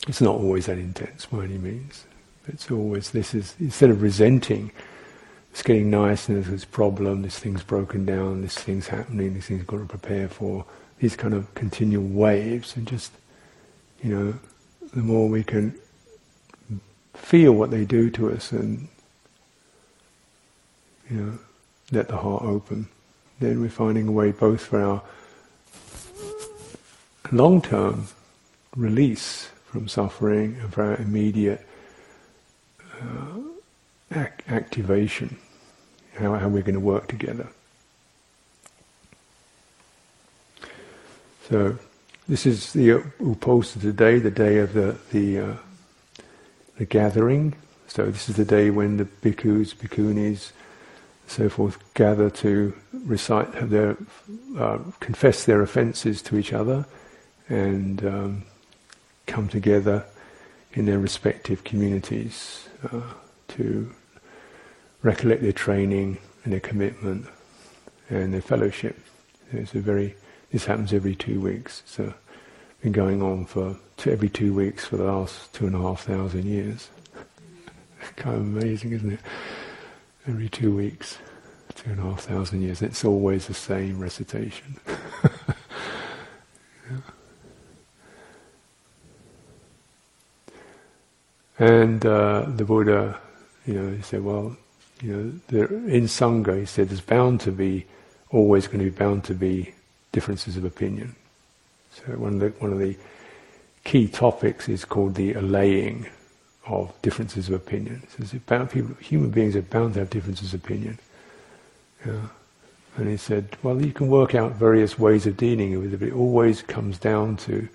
[0.08, 2.06] It's not always that intense by any means.
[2.48, 4.72] It's always this is instead of resenting,
[5.52, 9.48] it's getting nice and there's this problem, this thing's broken down, this thing's happening, this
[9.48, 10.64] thing's got to prepare for
[11.00, 13.12] these kind of continual waves and just
[14.02, 14.34] you know,
[14.94, 15.78] the more we can
[17.18, 18.88] feel what they do to us and
[21.10, 21.40] you know,
[21.92, 22.88] let the heart open,
[23.40, 25.02] then we're finding a way both for our
[27.32, 28.08] long-term
[28.76, 31.66] release from suffering and for our immediate
[33.02, 33.40] uh,
[34.12, 35.38] ac- activation,
[36.16, 37.48] how, how we're going to work together.
[41.50, 41.78] So
[42.28, 45.54] this is the uh, Uposatha today, the day of the the, uh,
[46.78, 47.56] the gathering.
[47.88, 50.52] So this is the day when the bhikkhus, bhikkhunis,
[51.28, 52.74] so forth, gather to
[53.06, 53.98] recite, their
[54.58, 56.86] uh, confess their offences to each other,
[57.50, 58.44] and um,
[59.26, 60.06] come together
[60.74, 63.02] in their respective communities uh,
[63.50, 63.94] to
[65.02, 67.26] recollect their training and their commitment
[68.10, 68.98] and their fellowship.
[69.52, 70.16] It's a very
[70.52, 71.84] this happens every two weeks.
[71.86, 72.14] So
[72.82, 76.04] been going on for two, every two weeks for the last two and a half
[76.04, 76.90] thousand years.
[78.16, 79.20] kind of amazing, isn't it?
[80.28, 81.18] Every two weeks,
[81.76, 82.82] two and a half thousand years.
[82.82, 84.80] It's always the same recitation.
[86.90, 86.98] yeah.
[91.60, 93.20] And uh, the Buddha,
[93.66, 94.56] you know, he said, well,
[95.02, 97.86] you know, there, in Sangha, he said, there's bound to be,
[98.30, 99.74] always going to be bound to be
[100.12, 101.16] differences of opinion.
[101.92, 102.96] So one of the, one of the
[103.88, 106.06] key topics is called the allaying
[106.66, 108.06] of differences of opinion.
[108.10, 111.00] So about people, human beings are bound to have differences of opinion.
[112.06, 112.28] Yeah.
[112.98, 116.10] And he said, well, you can work out various ways of dealing with it, but
[116.10, 117.70] it always comes down to,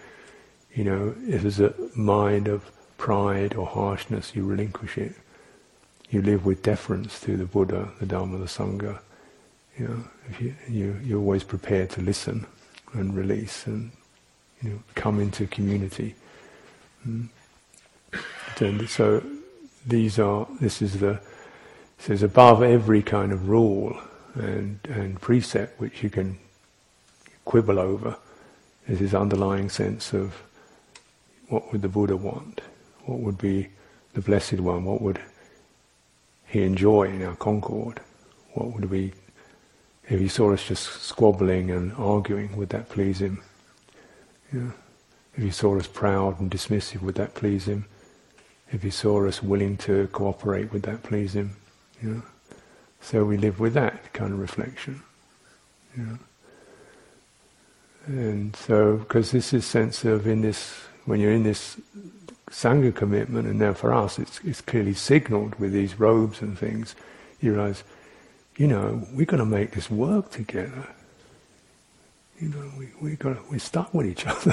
[0.75, 5.15] you know, if there's a mind of pride or harshness, you relinquish it.
[6.11, 8.99] You live with deference to the Buddha, the Dharma, the Sangha.
[9.79, 10.05] You know,
[10.39, 12.47] you, you, you're always prepared to listen
[12.93, 13.93] and release and
[14.63, 16.15] you know, come into community.
[17.07, 17.29] Mm.
[18.61, 19.23] And so
[19.87, 21.21] these are, this is the,
[21.99, 23.99] says above every kind of rule
[24.35, 26.39] and, and precept which you can
[27.45, 28.17] quibble over
[28.89, 30.43] is this underlying sense of
[31.49, 32.61] what would the Buddha want?
[33.05, 33.69] What would be
[34.15, 34.85] the Blessed One?
[34.85, 35.21] What would
[36.47, 38.01] he enjoy in our concord?
[38.55, 39.13] What would we
[40.09, 43.43] if he saw us just squabbling and arguing, would that please him?
[44.53, 44.71] Yeah.
[45.35, 47.87] If he saw us proud and dismissive, would that please him?
[48.71, 51.57] If he saw us willing to cooperate, would that please him?
[52.03, 52.21] Yeah.
[53.01, 55.03] So we live with that kind of reflection.
[55.97, 56.17] Yeah.
[58.07, 61.77] And so, because this is sense of in this, when you're in this
[62.51, 66.95] sangha commitment, and now for us, it's, it's clearly signaled with these robes and things.
[67.41, 67.85] You realize,
[68.57, 70.89] you know, we're going to make this work together.
[72.43, 74.53] You know, we we got we're stuck with each other.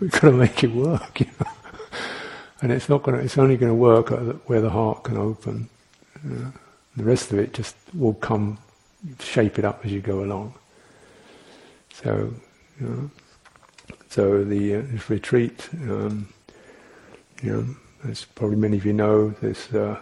[0.00, 1.20] we've got to make it work.
[1.20, 1.46] You know?
[2.62, 3.22] and it's not going to.
[3.22, 4.08] It's only going to work
[4.48, 5.68] where the heart can open.
[6.22, 6.50] Know?
[6.96, 8.56] The rest of it just will come,
[9.20, 10.54] shape it up as you go along.
[11.92, 12.32] So,
[12.80, 13.10] you know,
[14.08, 16.32] so the uh, this retreat, um,
[17.42, 20.00] you know, as probably many of you know, this uh,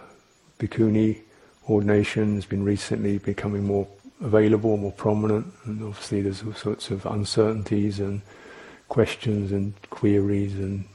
[1.67, 3.89] ordination has been recently becoming more
[4.23, 8.21] available, more prominent, and obviously there's all sorts of uncertainties and
[8.87, 10.85] questions and queries and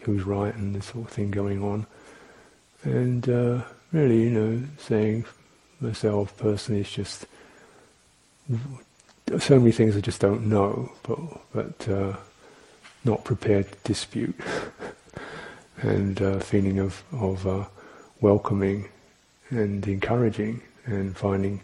[0.00, 1.86] who's right and this sort of thing going on.
[2.82, 3.62] And uh,
[3.92, 5.24] really, you know, saying
[5.80, 7.26] myself personally, it's just
[9.38, 11.18] so many things I just don't know, but
[11.52, 12.16] but uh,
[13.04, 14.38] not prepared to dispute,
[15.78, 17.64] and uh, feeling of of uh,
[18.20, 18.88] welcoming
[19.50, 21.62] and encouraging and finding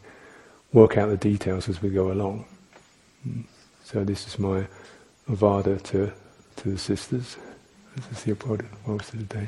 [0.72, 2.44] work out the details as we go along.
[3.84, 4.66] So this is my
[5.28, 6.12] ovada to
[6.56, 7.36] to the sisters.
[7.96, 9.46] This is the approach most of the day.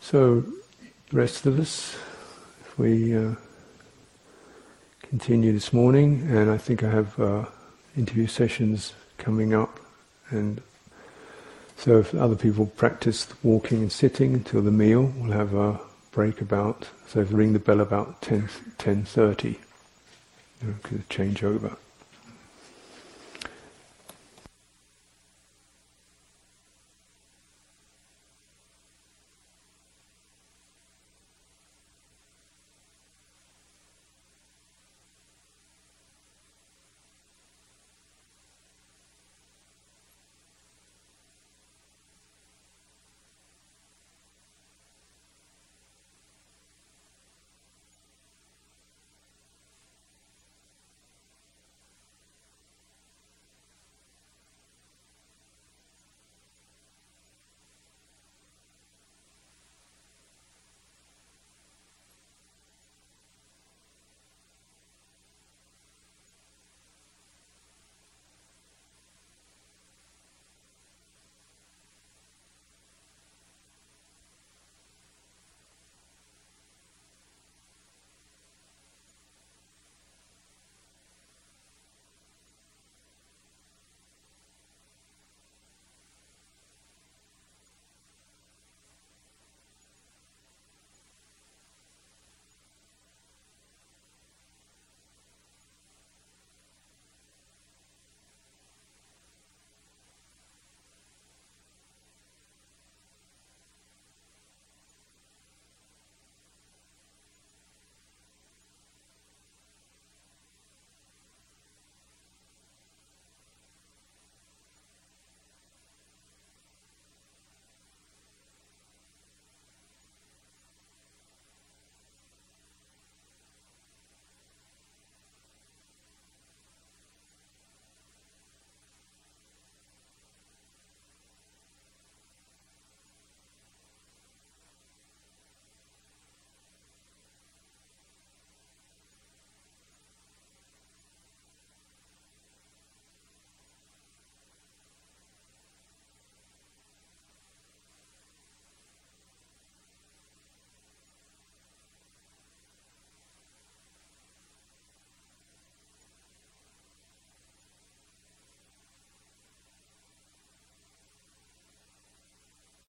[0.00, 0.44] So,
[1.08, 1.96] the rest of us,
[2.60, 3.34] if we uh,
[5.00, 7.46] continue this morning, and I think I have uh,
[7.96, 9.80] interview sessions coming up,
[10.30, 10.60] and
[11.76, 16.40] so if other people practice walking and sitting until the meal, we'll have a break
[16.40, 18.48] about, so ring the bell about 10,
[18.78, 19.58] 10.30, you
[20.62, 20.74] know,
[21.08, 21.76] change over.